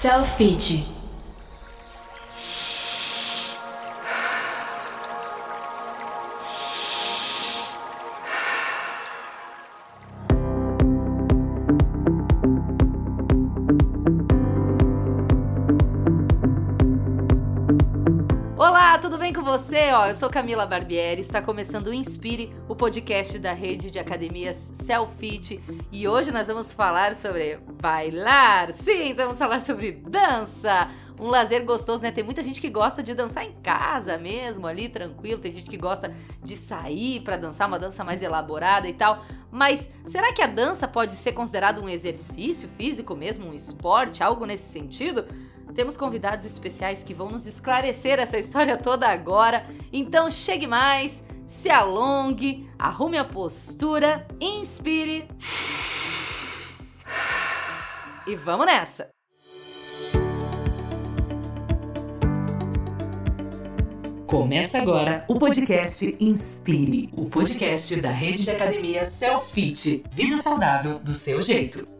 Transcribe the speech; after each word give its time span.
Selfie. 0.00 0.97
Você? 19.58 19.90
Ó, 19.90 20.06
eu 20.06 20.14
sou 20.14 20.30
Camila 20.30 20.64
Barbieri, 20.64 21.20
está 21.20 21.42
começando 21.42 21.88
o 21.88 21.92
Inspire, 21.92 22.54
o 22.68 22.76
podcast 22.76 23.36
da 23.40 23.52
rede 23.52 23.90
de 23.90 23.98
academias 23.98 24.70
Selfit, 24.72 25.60
e 25.90 26.06
hoje 26.06 26.30
nós 26.30 26.46
vamos 26.46 26.72
falar 26.72 27.16
sobre 27.16 27.58
bailar. 27.82 28.72
Sim, 28.72 29.12
vamos 29.14 29.36
falar 29.36 29.60
sobre 29.60 29.90
dança. 29.90 30.88
Um 31.20 31.26
lazer 31.26 31.64
gostoso, 31.64 32.04
né? 32.04 32.12
Tem 32.12 32.22
muita 32.22 32.40
gente 32.40 32.60
que 32.60 32.70
gosta 32.70 33.02
de 33.02 33.12
dançar 33.14 33.44
em 33.44 33.52
casa 33.54 34.16
mesmo, 34.16 34.64
ali 34.64 34.88
tranquilo. 34.88 35.40
Tem 35.40 35.50
gente 35.50 35.68
que 35.68 35.76
gosta 35.76 36.14
de 36.40 36.56
sair 36.56 37.18
para 37.22 37.36
dançar 37.36 37.66
uma 37.66 37.80
dança 37.80 38.04
mais 38.04 38.22
elaborada 38.22 38.88
e 38.88 38.92
tal. 38.92 39.24
Mas 39.50 39.90
será 40.04 40.32
que 40.32 40.40
a 40.40 40.46
dança 40.46 40.86
pode 40.86 41.14
ser 41.14 41.32
considerado 41.32 41.82
um 41.82 41.88
exercício 41.88 42.68
físico 42.68 43.16
mesmo, 43.16 43.48
um 43.48 43.54
esporte, 43.54 44.22
algo 44.22 44.46
nesse 44.46 44.70
sentido? 44.70 45.26
Temos 45.78 45.96
convidados 45.96 46.44
especiais 46.44 47.04
que 47.04 47.14
vão 47.14 47.30
nos 47.30 47.46
esclarecer 47.46 48.18
essa 48.18 48.36
história 48.36 48.76
toda 48.76 49.06
agora. 49.06 49.64
Então 49.92 50.28
chegue 50.28 50.66
mais, 50.66 51.22
se 51.46 51.70
alongue, 51.70 52.68
arrume 52.76 53.16
a 53.16 53.24
postura, 53.24 54.26
inspire. 54.40 55.28
E 58.26 58.34
vamos 58.34 58.66
nessa! 58.66 59.08
Começa 64.26 64.78
agora 64.78 65.24
o 65.28 65.38
podcast 65.38 66.16
Inspire, 66.18 67.08
o 67.16 67.26
podcast 67.26 68.00
da 68.00 68.10
rede 68.10 68.42
de 68.42 68.50
academia 68.50 69.04
Selfit. 69.04 70.02
Vida 70.10 70.38
saudável 70.38 70.98
do 70.98 71.14
seu 71.14 71.40
jeito. 71.40 71.97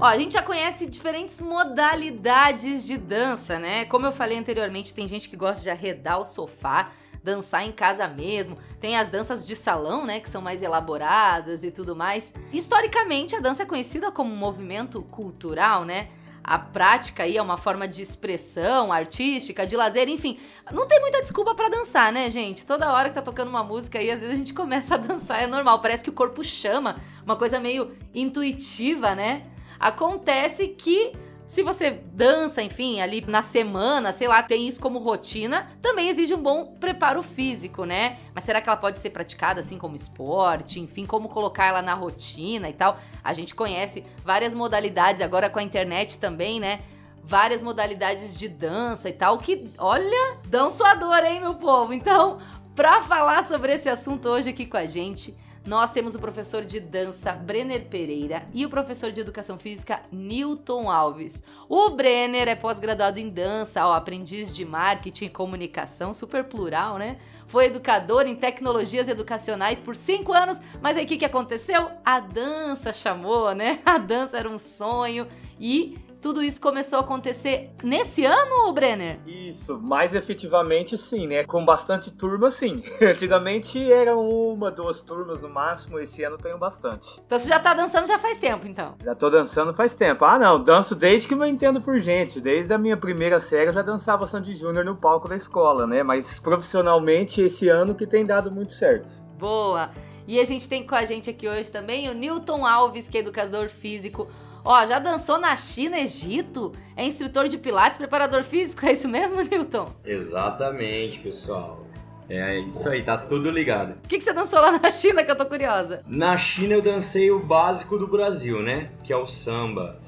Ó, 0.00 0.04
a 0.04 0.16
gente 0.16 0.34
já 0.34 0.42
conhece 0.42 0.86
diferentes 0.86 1.40
modalidades 1.40 2.86
de 2.86 2.96
dança, 2.96 3.58
né? 3.58 3.84
Como 3.86 4.06
eu 4.06 4.12
falei 4.12 4.38
anteriormente, 4.38 4.94
tem 4.94 5.08
gente 5.08 5.28
que 5.28 5.36
gosta 5.36 5.60
de 5.60 5.70
arredar 5.70 6.20
o 6.20 6.24
sofá, 6.24 6.92
dançar 7.20 7.66
em 7.66 7.72
casa 7.72 8.06
mesmo. 8.06 8.56
Tem 8.78 8.96
as 8.96 9.08
danças 9.08 9.44
de 9.44 9.56
salão, 9.56 10.06
né, 10.06 10.20
que 10.20 10.30
são 10.30 10.40
mais 10.40 10.62
elaboradas 10.62 11.64
e 11.64 11.72
tudo 11.72 11.96
mais. 11.96 12.32
Historicamente, 12.52 13.34
a 13.34 13.40
dança 13.40 13.64
é 13.64 13.66
conhecida 13.66 14.12
como 14.12 14.32
movimento 14.32 15.02
cultural, 15.02 15.84
né? 15.84 16.10
A 16.44 16.60
prática 16.60 17.24
aí 17.24 17.36
é 17.36 17.42
uma 17.42 17.56
forma 17.56 17.88
de 17.88 18.00
expressão 18.00 18.92
artística, 18.92 19.66
de 19.66 19.76
lazer, 19.76 20.08
enfim. 20.08 20.38
Não 20.70 20.86
tem 20.86 21.00
muita 21.00 21.20
desculpa 21.20 21.56
para 21.56 21.68
dançar, 21.68 22.12
né, 22.12 22.30
gente? 22.30 22.64
Toda 22.64 22.92
hora 22.92 23.08
que 23.08 23.16
tá 23.16 23.20
tocando 23.22 23.48
uma 23.48 23.64
música 23.64 23.98
aí, 23.98 24.12
às 24.12 24.20
vezes 24.20 24.32
a 24.32 24.38
gente 24.38 24.54
começa 24.54 24.94
a 24.94 24.96
dançar, 24.96 25.42
é 25.42 25.48
normal. 25.48 25.80
Parece 25.80 26.04
que 26.04 26.10
o 26.10 26.12
corpo 26.12 26.44
chama, 26.44 27.00
uma 27.24 27.34
coisa 27.34 27.58
meio 27.58 27.90
intuitiva, 28.14 29.16
né? 29.16 29.57
Acontece 29.78 30.68
que 30.68 31.12
se 31.48 31.62
você 31.62 32.02
dança, 32.12 32.62
enfim, 32.62 33.00
ali 33.00 33.24
na 33.26 33.40
semana, 33.40 34.12
sei 34.12 34.28
lá, 34.28 34.42
tem 34.42 34.68
isso 34.68 34.78
como 34.78 34.98
rotina, 34.98 35.66
também 35.80 36.10
exige 36.10 36.34
um 36.34 36.42
bom 36.42 36.76
preparo 36.78 37.22
físico, 37.22 37.86
né? 37.86 38.18
Mas 38.34 38.44
será 38.44 38.60
que 38.60 38.68
ela 38.68 38.76
pode 38.76 38.98
ser 38.98 39.08
praticada 39.08 39.60
assim 39.60 39.78
como 39.78 39.96
esporte? 39.96 40.78
Enfim, 40.78 41.06
como 41.06 41.26
colocar 41.26 41.64
ela 41.64 41.80
na 41.80 41.94
rotina 41.94 42.68
e 42.68 42.74
tal? 42.74 42.98
A 43.24 43.32
gente 43.32 43.54
conhece 43.54 44.04
várias 44.22 44.54
modalidades 44.54 45.22
agora 45.22 45.48
com 45.48 45.58
a 45.58 45.62
internet 45.62 46.18
também, 46.18 46.60
né? 46.60 46.80
Várias 47.24 47.62
modalidades 47.62 48.36
de 48.36 48.46
dança 48.46 49.08
e 49.08 49.12
tal, 49.12 49.38
que, 49.38 49.70
olha, 49.78 50.36
dão 50.44 50.70
sua 50.70 50.94
dor, 50.96 51.24
hein, 51.24 51.40
meu 51.40 51.54
povo? 51.54 51.94
Então, 51.94 52.40
pra 52.76 53.00
falar 53.00 53.42
sobre 53.42 53.72
esse 53.72 53.88
assunto 53.88 54.28
hoje 54.28 54.50
aqui 54.50 54.66
com 54.66 54.76
a 54.76 54.84
gente, 54.84 55.34
nós 55.68 55.92
temos 55.92 56.14
o 56.14 56.18
professor 56.18 56.64
de 56.64 56.80
dança 56.80 57.30
Brenner 57.30 57.84
Pereira 57.88 58.46
e 58.54 58.64
o 58.64 58.70
professor 58.70 59.12
de 59.12 59.20
educação 59.20 59.58
física 59.58 60.00
Newton 60.10 60.90
Alves. 60.90 61.42
O 61.68 61.90
Brenner 61.90 62.48
é 62.48 62.54
pós-graduado 62.54 63.20
em 63.20 63.28
dança, 63.28 63.86
ó, 63.86 63.92
aprendiz 63.92 64.50
de 64.50 64.64
marketing 64.64 65.26
e 65.26 65.28
comunicação, 65.28 66.14
super 66.14 66.44
plural, 66.44 66.96
né? 66.96 67.18
Foi 67.46 67.66
educador 67.66 68.26
em 68.26 68.34
tecnologias 68.34 69.08
educacionais 69.08 69.78
por 69.78 69.94
cinco 69.94 70.32
anos, 70.32 70.58
mas 70.80 70.96
aí 70.96 71.04
o 71.04 71.06
que, 71.06 71.18
que 71.18 71.24
aconteceu? 71.26 71.90
A 72.02 72.18
dança 72.18 72.90
chamou, 72.90 73.54
né? 73.54 73.80
A 73.84 73.98
dança 73.98 74.38
era 74.38 74.48
um 74.48 74.58
sonho 74.58 75.28
e 75.60 75.98
tudo 76.20 76.42
isso 76.42 76.60
começou 76.60 76.98
a 76.98 77.02
acontecer 77.02 77.70
nesse 77.82 78.24
ano, 78.24 78.72
Brenner? 78.72 79.20
Isso, 79.26 79.80
mais 79.80 80.14
efetivamente 80.14 80.98
sim, 80.98 81.26
né? 81.26 81.44
Com 81.44 81.64
bastante 81.64 82.10
turma, 82.10 82.50
sim. 82.50 82.82
Antigamente 83.00 83.90
eram 83.90 84.28
uma, 84.28 84.70
duas 84.70 85.00
turmas 85.00 85.40
no 85.42 85.48
máximo, 85.48 85.98
esse 86.00 86.24
ano 86.24 86.36
tenho 86.36 86.58
bastante. 86.58 87.20
Então 87.24 87.38
você 87.38 87.48
já 87.48 87.60
tá 87.60 87.72
dançando 87.72 88.06
já 88.06 88.18
faz 88.18 88.36
tempo, 88.38 88.66
então? 88.66 88.94
Já 89.04 89.14
tô 89.14 89.30
dançando 89.30 89.72
faz 89.72 89.94
tempo. 89.94 90.24
Ah, 90.24 90.38
não, 90.38 90.62
danço 90.62 90.94
desde 90.94 91.28
que 91.28 91.34
eu 91.34 91.44
entendo 91.46 91.80
por 91.80 92.00
gente. 92.00 92.40
Desde 92.40 92.72
a 92.74 92.78
minha 92.78 92.96
primeira 92.96 93.38
série 93.38 93.70
eu 93.70 93.74
já 93.74 93.82
dançava 93.82 94.26
Sandy 94.26 94.54
Júnior 94.54 94.84
no 94.84 94.96
palco 94.96 95.28
da 95.28 95.36
escola, 95.36 95.86
né? 95.86 96.02
Mas 96.02 96.40
profissionalmente 96.40 97.40
esse 97.40 97.68
ano 97.68 97.94
que 97.94 98.06
tem 98.06 98.26
dado 98.26 98.50
muito 98.50 98.72
certo. 98.72 99.08
Boa! 99.38 99.90
E 100.26 100.38
a 100.40 100.44
gente 100.44 100.68
tem 100.68 100.86
com 100.86 100.94
a 100.94 101.06
gente 101.06 101.30
aqui 101.30 101.48
hoje 101.48 101.70
também 101.70 102.10
o 102.10 102.12
Newton 102.12 102.66
Alves, 102.66 103.08
que 103.08 103.16
é 103.16 103.20
educador 103.20 103.68
físico 103.70 104.28
Ó, 104.70 104.84
já 104.84 104.98
dançou 104.98 105.40
na 105.40 105.56
China, 105.56 105.98
Egito? 105.98 106.72
É 106.94 107.02
instrutor 107.02 107.48
de 107.48 107.56
pilates, 107.56 107.96
preparador 107.96 108.44
físico? 108.44 108.84
É 108.84 108.92
isso 108.92 109.08
mesmo, 109.08 109.40
Newton? 109.50 109.90
Exatamente, 110.04 111.20
pessoal. 111.20 111.86
É 112.28 112.58
isso 112.60 112.86
aí, 112.86 113.02
tá 113.02 113.16
tudo 113.16 113.50
ligado. 113.50 113.92
O 114.04 114.06
que, 114.06 114.18
que 114.18 114.20
você 114.22 114.34
dançou 114.34 114.60
lá 114.60 114.72
na 114.72 114.90
China 114.90 115.24
que 115.24 115.30
eu 115.30 115.36
tô 115.36 115.46
curiosa? 115.46 116.02
Na 116.06 116.36
China 116.36 116.74
eu 116.74 116.82
dancei 116.82 117.30
o 117.30 117.40
básico 117.40 117.98
do 117.98 118.06
Brasil, 118.06 118.62
né? 118.62 118.90
Que 119.02 119.10
é 119.10 119.16
o 119.16 119.26
samba. 119.26 120.02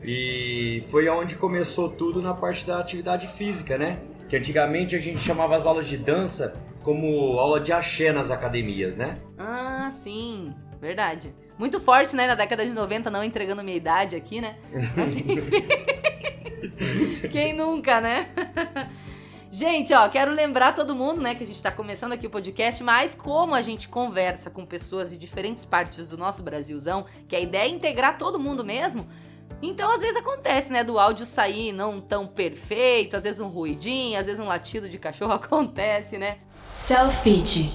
E 0.00 0.84
foi 0.92 1.08
onde 1.08 1.34
começou 1.34 1.88
tudo 1.88 2.22
na 2.22 2.34
parte 2.34 2.64
da 2.64 2.78
atividade 2.78 3.26
física, 3.26 3.76
né? 3.76 3.98
Que 4.28 4.36
antigamente 4.36 4.94
a 4.94 5.00
gente 5.00 5.18
chamava 5.18 5.56
as 5.56 5.66
aulas 5.66 5.88
de 5.88 5.96
dança 5.96 6.54
como 6.84 7.36
aula 7.40 7.58
de 7.58 7.72
axé 7.72 8.12
nas 8.12 8.30
academias, 8.30 8.94
né? 8.94 9.18
Ah, 9.36 9.90
sim, 9.90 10.54
verdade. 10.80 11.34
Muito 11.58 11.78
forte, 11.78 12.16
né? 12.16 12.26
Na 12.26 12.34
década 12.34 12.64
de 12.64 12.72
90, 12.72 13.10
não 13.10 13.22
entregando 13.22 13.62
minha 13.62 13.76
idade 13.76 14.16
aqui, 14.16 14.40
né? 14.40 14.56
Mas 14.96 15.16
enfim. 15.16 15.40
Quem 17.30 17.52
nunca, 17.52 18.00
né? 18.00 18.28
Gente, 19.50 19.94
ó, 19.94 20.08
quero 20.08 20.32
lembrar 20.32 20.74
todo 20.74 20.96
mundo, 20.96 21.20
né, 21.20 21.36
que 21.36 21.44
a 21.44 21.46
gente 21.46 21.62
tá 21.62 21.70
começando 21.70 22.10
aqui 22.10 22.26
o 22.26 22.30
podcast, 22.30 22.82
mas 22.82 23.14
como 23.14 23.54
a 23.54 23.62
gente 23.62 23.88
conversa 23.88 24.50
com 24.50 24.66
pessoas 24.66 25.10
de 25.10 25.16
diferentes 25.16 25.64
partes 25.64 26.08
do 26.08 26.18
nosso 26.18 26.42
Brasilzão, 26.42 27.06
que 27.28 27.36
a 27.36 27.40
ideia 27.40 27.68
é 27.68 27.72
integrar 27.72 28.18
todo 28.18 28.36
mundo 28.36 28.64
mesmo, 28.64 29.08
então 29.62 29.92
às 29.92 30.00
vezes 30.00 30.16
acontece, 30.16 30.72
né, 30.72 30.82
do 30.82 30.98
áudio 30.98 31.24
sair 31.24 31.70
não 31.70 32.00
tão 32.00 32.26
perfeito, 32.26 33.16
às 33.16 33.22
vezes 33.22 33.40
um 33.40 33.46
ruidinho, 33.46 34.18
às 34.18 34.26
vezes 34.26 34.40
um 34.40 34.46
latido 34.48 34.88
de 34.88 34.98
cachorro 34.98 35.30
acontece, 35.34 36.18
né? 36.18 36.38
Selfie. 36.72 37.70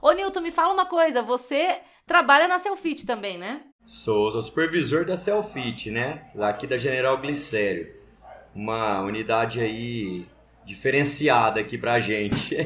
Ô 0.00 0.12
Nilton, 0.12 0.40
me 0.40 0.52
fala 0.52 0.72
uma 0.72 0.86
coisa, 0.86 1.22
você 1.22 1.80
trabalha 2.06 2.48
na 2.48 2.58
Selfit 2.58 3.06
também, 3.06 3.38
né? 3.38 3.62
Sou, 3.84 4.30
sou 4.30 4.42
supervisor 4.42 5.04
da 5.04 5.16
Selfit, 5.16 5.90
né? 5.90 6.30
Lá 6.34 6.48
aqui 6.48 6.66
da 6.66 6.78
General 6.78 7.16
Glicério. 7.18 7.94
Uma 8.54 9.00
unidade 9.02 9.60
aí 9.60 10.26
diferenciada 10.64 11.60
aqui 11.60 11.76
pra 11.76 11.98
gente. 12.00 12.56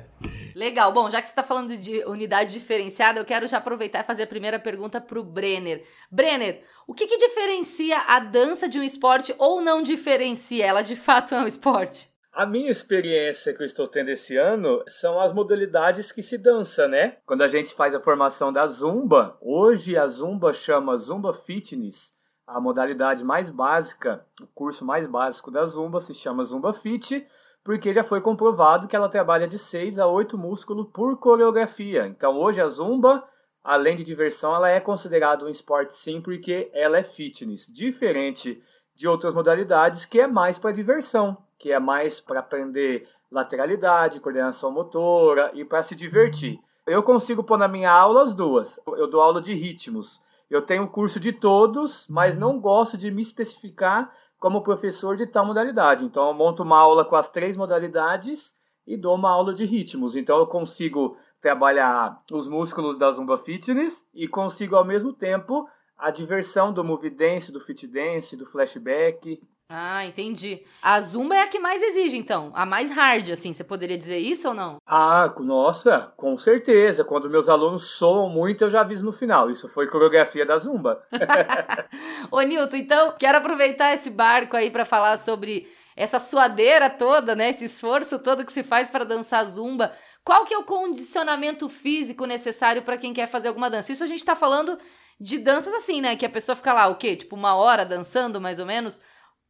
Legal. 0.54 0.92
Bom, 0.92 1.08
já 1.08 1.20
que 1.20 1.26
você 1.26 1.32
está 1.32 1.42
falando 1.42 1.76
de 1.76 2.04
unidade 2.04 2.52
diferenciada, 2.52 3.18
eu 3.18 3.24
quero 3.24 3.46
já 3.46 3.58
aproveitar 3.58 4.00
e 4.00 4.06
fazer 4.06 4.24
a 4.24 4.26
primeira 4.26 4.58
pergunta 4.58 5.00
pro 5.00 5.24
Brenner. 5.24 5.82
Brenner, 6.10 6.62
o 6.86 6.94
que, 6.94 7.06
que 7.06 7.16
diferencia 7.16 7.98
a 7.98 8.18
dança 8.18 8.68
de 8.68 8.78
um 8.78 8.82
esporte 8.82 9.34
ou 9.38 9.60
não 9.60 9.82
diferencia? 9.82 10.66
Ela 10.66 10.82
de 10.82 10.96
fato 10.96 11.34
é 11.34 11.38
um 11.40 11.46
esporte? 11.46 12.08
A 12.36 12.44
minha 12.44 12.70
experiência 12.70 13.54
que 13.54 13.62
eu 13.62 13.64
estou 13.64 13.88
tendo 13.88 14.10
esse 14.10 14.36
ano 14.36 14.84
são 14.86 15.18
as 15.18 15.32
modalidades 15.32 16.12
que 16.12 16.22
se 16.22 16.36
dança, 16.36 16.86
né? 16.86 17.16
Quando 17.24 17.40
a 17.40 17.48
gente 17.48 17.74
faz 17.74 17.94
a 17.94 18.00
formação 18.00 18.52
da 18.52 18.66
Zumba, 18.66 19.38
hoje 19.40 19.96
a 19.96 20.06
Zumba 20.06 20.52
chama 20.52 20.98
Zumba 20.98 21.32
Fitness, 21.32 22.14
a 22.46 22.60
modalidade 22.60 23.24
mais 23.24 23.48
básica, 23.48 24.22
o 24.38 24.46
curso 24.48 24.84
mais 24.84 25.06
básico 25.06 25.50
da 25.50 25.64
Zumba 25.64 25.98
se 25.98 26.12
chama 26.12 26.44
Zumba 26.44 26.74
Fit, 26.74 27.26
porque 27.64 27.94
já 27.94 28.04
foi 28.04 28.20
comprovado 28.20 28.86
que 28.86 28.94
ela 28.94 29.08
trabalha 29.08 29.48
de 29.48 29.58
6 29.58 29.98
a 29.98 30.06
8 30.06 30.36
músculos 30.36 30.88
por 30.92 31.18
coreografia. 31.18 32.06
Então 32.06 32.36
hoje 32.36 32.60
a 32.60 32.68
Zumba, 32.68 33.26
além 33.64 33.96
de 33.96 34.04
diversão, 34.04 34.54
ela 34.54 34.68
é 34.68 34.78
considerada 34.78 35.42
um 35.42 35.48
esporte 35.48 35.94
sim, 35.94 36.20
porque 36.20 36.70
ela 36.74 36.98
é 36.98 37.02
fitness, 37.02 37.66
diferente 37.74 38.62
de 38.94 39.08
outras 39.08 39.32
modalidades 39.32 40.04
que 40.04 40.20
é 40.20 40.26
mais 40.26 40.58
para 40.58 40.72
diversão 40.72 41.45
que 41.58 41.72
é 41.72 41.78
mais 41.78 42.20
para 42.20 42.40
aprender 42.40 43.08
lateralidade, 43.30 44.20
coordenação 44.20 44.70
motora 44.70 45.50
e 45.54 45.64
para 45.64 45.82
se 45.82 45.94
divertir. 45.94 46.58
Eu 46.86 47.02
consigo 47.02 47.42
pôr 47.42 47.58
na 47.58 47.66
minha 47.66 47.90
aula 47.90 48.22
as 48.22 48.34
duas. 48.34 48.78
Eu 48.86 49.08
dou 49.08 49.20
aula 49.20 49.40
de 49.40 49.52
ritmos, 49.52 50.24
eu 50.48 50.62
tenho 50.62 50.88
curso 50.88 51.18
de 51.18 51.32
todos, 51.32 52.06
mas 52.08 52.36
não 52.36 52.60
gosto 52.60 52.96
de 52.96 53.10
me 53.10 53.22
especificar 53.22 54.12
como 54.38 54.62
professor 54.62 55.16
de 55.16 55.26
tal 55.26 55.44
modalidade. 55.44 56.04
Então 56.04 56.28
eu 56.28 56.34
monto 56.34 56.62
uma 56.62 56.78
aula 56.78 57.04
com 57.04 57.16
as 57.16 57.28
três 57.28 57.56
modalidades 57.56 58.56
e 58.86 58.96
dou 58.96 59.16
uma 59.16 59.30
aula 59.30 59.52
de 59.52 59.64
ritmos. 59.64 60.14
Então 60.14 60.38
eu 60.38 60.46
consigo 60.46 61.16
trabalhar 61.40 62.22
os 62.32 62.48
músculos 62.48 62.96
da 62.96 63.10
Zumba 63.10 63.38
Fitness 63.38 64.06
e 64.14 64.28
consigo 64.28 64.76
ao 64.76 64.84
mesmo 64.84 65.12
tempo 65.12 65.68
a 65.98 66.10
diversão 66.10 66.72
do 66.72 66.84
Move 66.84 67.10
Dance, 67.10 67.50
do 67.50 67.60
Fit 67.60 67.86
Dance, 67.86 68.36
do 68.36 68.46
Flashback. 68.46 69.40
Ah, 69.68 70.06
entendi. 70.06 70.62
A 70.80 71.00
Zumba 71.00 71.34
é 71.34 71.42
a 71.42 71.48
que 71.48 71.58
mais 71.58 71.82
exige, 71.82 72.16
então. 72.16 72.52
A 72.54 72.64
mais 72.64 72.88
hard, 72.88 73.30
assim. 73.32 73.52
Você 73.52 73.64
poderia 73.64 73.98
dizer 73.98 74.18
isso 74.18 74.48
ou 74.48 74.54
não? 74.54 74.76
Ah, 74.86 75.34
nossa, 75.40 76.12
com 76.16 76.38
certeza. 76.38 77.02
Quando 77.02 77.28
meus 77.28 77.48
alunos 77.48 77.90
soam 77.90 78.28
muito, 78.28 78.62
eu 78.62 78.70
já 78.70 78.82
aviso 78.82 79.04
no 79.04 79.12
final. 79.12 79.50
Isso 79.50 79.68
foi 79.68 79.88
coreografia 79.88 80.46
da 80.46 80.56
Zumba. 80.56 81.02
Ô, 82.30 82.40
Nilton, 82.42 82.76
então, 82.76 83.14
quero 83.18 83.38
aproveitar 83.38 83.92
esse 83.92 84.08
barco 84.08 84.56
aí 84.56 84.70
para 84.70 84.84
falar 84.84 85.18
sobre 85.18 85.68
essa 85.96 86.20
suadeira 86.20 86.88
toda, 86.88 87.34
né? 87.34 87.50
Esse 87.50 87.64
esforço 87.64 88.20
todo 88.20 88.44
que 88.44 88.52
se 88.52 88.62
faz 88.62 88.88
para 88.88 89.04
dançar 89.04 89.44
Zumba. 89.46 89.92
Qual 90.22 90.44
que 90.44 90.54
é 90.54 90.58
o 90.58 90.64
condicionamento 90.64 91.68
físico 91.68 92.24
necessário 92.24 92.82
para 92.82 92.98
quem 92.98 93.12
quer 93.12 93.26
fazer 93.26 93.48
alguma 93.48 93.68
dança? 93.68 93.90
Isso 93.90 94.04
a 94.04 94.08
gente 94.08 94.24
tá 94.24 94.36
falando 94.36 94.78
de 95.20 95.38
danças 95.38 95.74
assim, 95.74 96.00
né? 96.00 96.14
Que 96.14 96.26
a 96.26 96.30
pessoa 96.30 96.54
fica 96.54 96.72
lá, 96.72 96.86
o 96.86 96.96
quê? 96.96 97.16
Tipo, 97.16 97.34
uma 97.34 97.56
hora 97.56 97.84
dançando, 97.84 98.40
mais 98.40 98.60
ou 98.60 98.66
menos. 98.66 99.00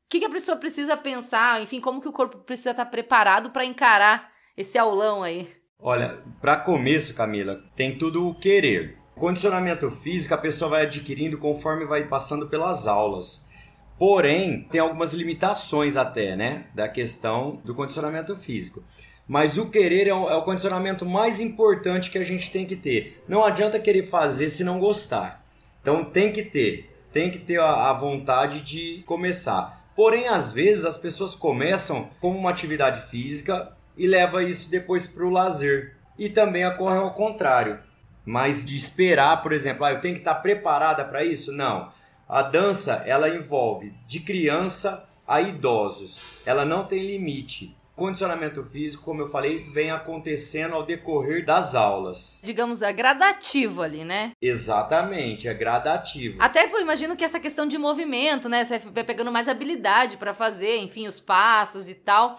O 0.07 0.09
que, 0.09 0.21
que 0.21 0.25
a 0.25 0.31
pessoa 0.31 0.57
precisa 0.57 0.97
pensar? 0.97 1.61
Enfim, 1.61 1.81
como 1.81 2.01
que 2.01 2.07
o 2.07 2.13
corpo 2.13 2.39
precisa 2.39 2.71
estar 2.71 2.87
preparado 2.87 3.51
para 3.51 3.65
encarar 3.65 4.31
esse 4.57 4.79
aulão 4.79 5.25
aí? 5.25 5.49
Olha, 5.81 6.23
para 6.41 6.57
começo, 6.57 7.13
Camila, 7.13 7.61
tem 7.75 7.99
tudo 7.99 8.29
o 8.29 8.35
querer. 8.35 8.97
Condicionamento 9.17 9.91
físico 9.91 10.33
a 10.33 10.39
pessoa 10.39 10.71
vai 10.71 10.83
adquirindo 10.83 11.39
conforme 11.39 11.85
vai 11.85 12.07
passando 12.07 12.47
pelas 12.49 12.87
aulas. 12.87 13.45
Porém, 13.99 14.69
tem 14.71 14.81
algumas 14.81 15.13
limitações 15.13 15.97
até, 15.97 16.37
né? 16.37 16.67
Da 16.73 16.89
questão 16.89 17.61
do 17.65 17.75
condicionamento 17.75 18.37
físico. 18.37 18.85
Mas 19.27 19.59
o 19.59 19.71
querer 19.71 20.07
é 20.07 20.15
o, 20.15 20.31
é 20.31 20.41
condicionamento 20.45 21.05
mais 21.05 21.41
importante 21.41 22.13
que 22.13 22.19
a 22.19 22.25
gente 22.25 22.49
tem 22.53 22.65
que 22.65 22.77
ter. 22.77 23.25
Não 23.27 23.43
adianta 23.43 23.81
querer 23.81 24.05
fazer 24.05 24.51
se 24.51 24.63
não 24.63 24.79
gostar. 24.79 25.45
Então 25.83 26.05
tem 26.05 26.31
que 26.31 26.45
ter. 26.45 26.95
Tem 27.13 27.29
que 27.29 27.41
ter 27.41 27.59
a 27.59 27.93
vontade 27.93 28.61
de 28.61 29.03
começar. 29.05 29.86
Porém, 29.97 30.29
às 30.29 30.53
vezes 30.53 30.85
as 30.85 30.99
pessoas 30.99 31.35
começam 31.35 32.11
com 32.21 32.31
uma 32.31 32.51
atividade 32.51 33.09
física 33.09 33.73
e 33.97 34.07
leva 34.07 34.45
isso 34.45 34.71
depois 34.71 35.07
para 35.07 35.25
o 35.25 35.31
lazer. 35.31 35.97
E 36.19 36.29
também 36.29 36.67
ocorre 36.67 36.99
ao 36.99 37.15
contrário. 37.15 37.81
Mas 38.25 38.65
de 38.65 38.77
esperar, 38.77 39.43
por 39.43 39.53
exemplo, 39.53 39.85
ah, 39.85 39.93
eu 39.93 40.01
tenho 40.01 40.15
que 40.15 40.21
estar 40.21 40.35
preparada 40.37 41.05
para 41.05 41.25
isso? 41.25 41.53
Não. 41.53 41.91
A 42.29 42.43
dança, 42.43 43.05
ela 43.07 43.29
envolve 43.29 43.95
de 44.07 44.21
criança 44.21 45.07
a 45.27 45.41
idosos. 45.41 46.21
Ela 46.45 46.65
não 46.65 46.85
tem 46.85 47.07
limite 47.07 47.76
condicionamento 47.97 48.63
físico, 48.63 49.03
como 49.03 49.23
eu 49.23 49.31
falei, 49.31 49.59
vem 49.73 49.91
acontecendo 49.91 50.75
ao 50.75 50.85
decorrer 50.85 51.45
das 51.45 51.75
aulas. 51.75 52.39
Digamos, 52.45 52.83
é 52.83 52.93
gradativo 52.93 53.81
ali, 53.81 54.05
né? 54.05 54.33
Exatamente, 54.41 55.49
é 55.49 55.55
gradativo. 55.55 56.37
Até 56.41 56.71
eu 56.71 56.81
imagino 56.81 57.17
que 57.17 57.25
essa 57.25 57.41
questão 57.41 57.67
de 57.67 57.79
movimento, 57.79 58.51
né? 58.51 58.65
Você 58.65 58.79
vai 58.79 59.03
pegando 59.03 59.33
mais 59.33 59.49
habilidade 59.49 60.19
para 60.19 60.35
fazer, 60.35 60.77
enfim, 60.77 61.09
os 61.09 61.19
passos 61.19 61.89
e 61.89 61.95
tal. 61.95 62.39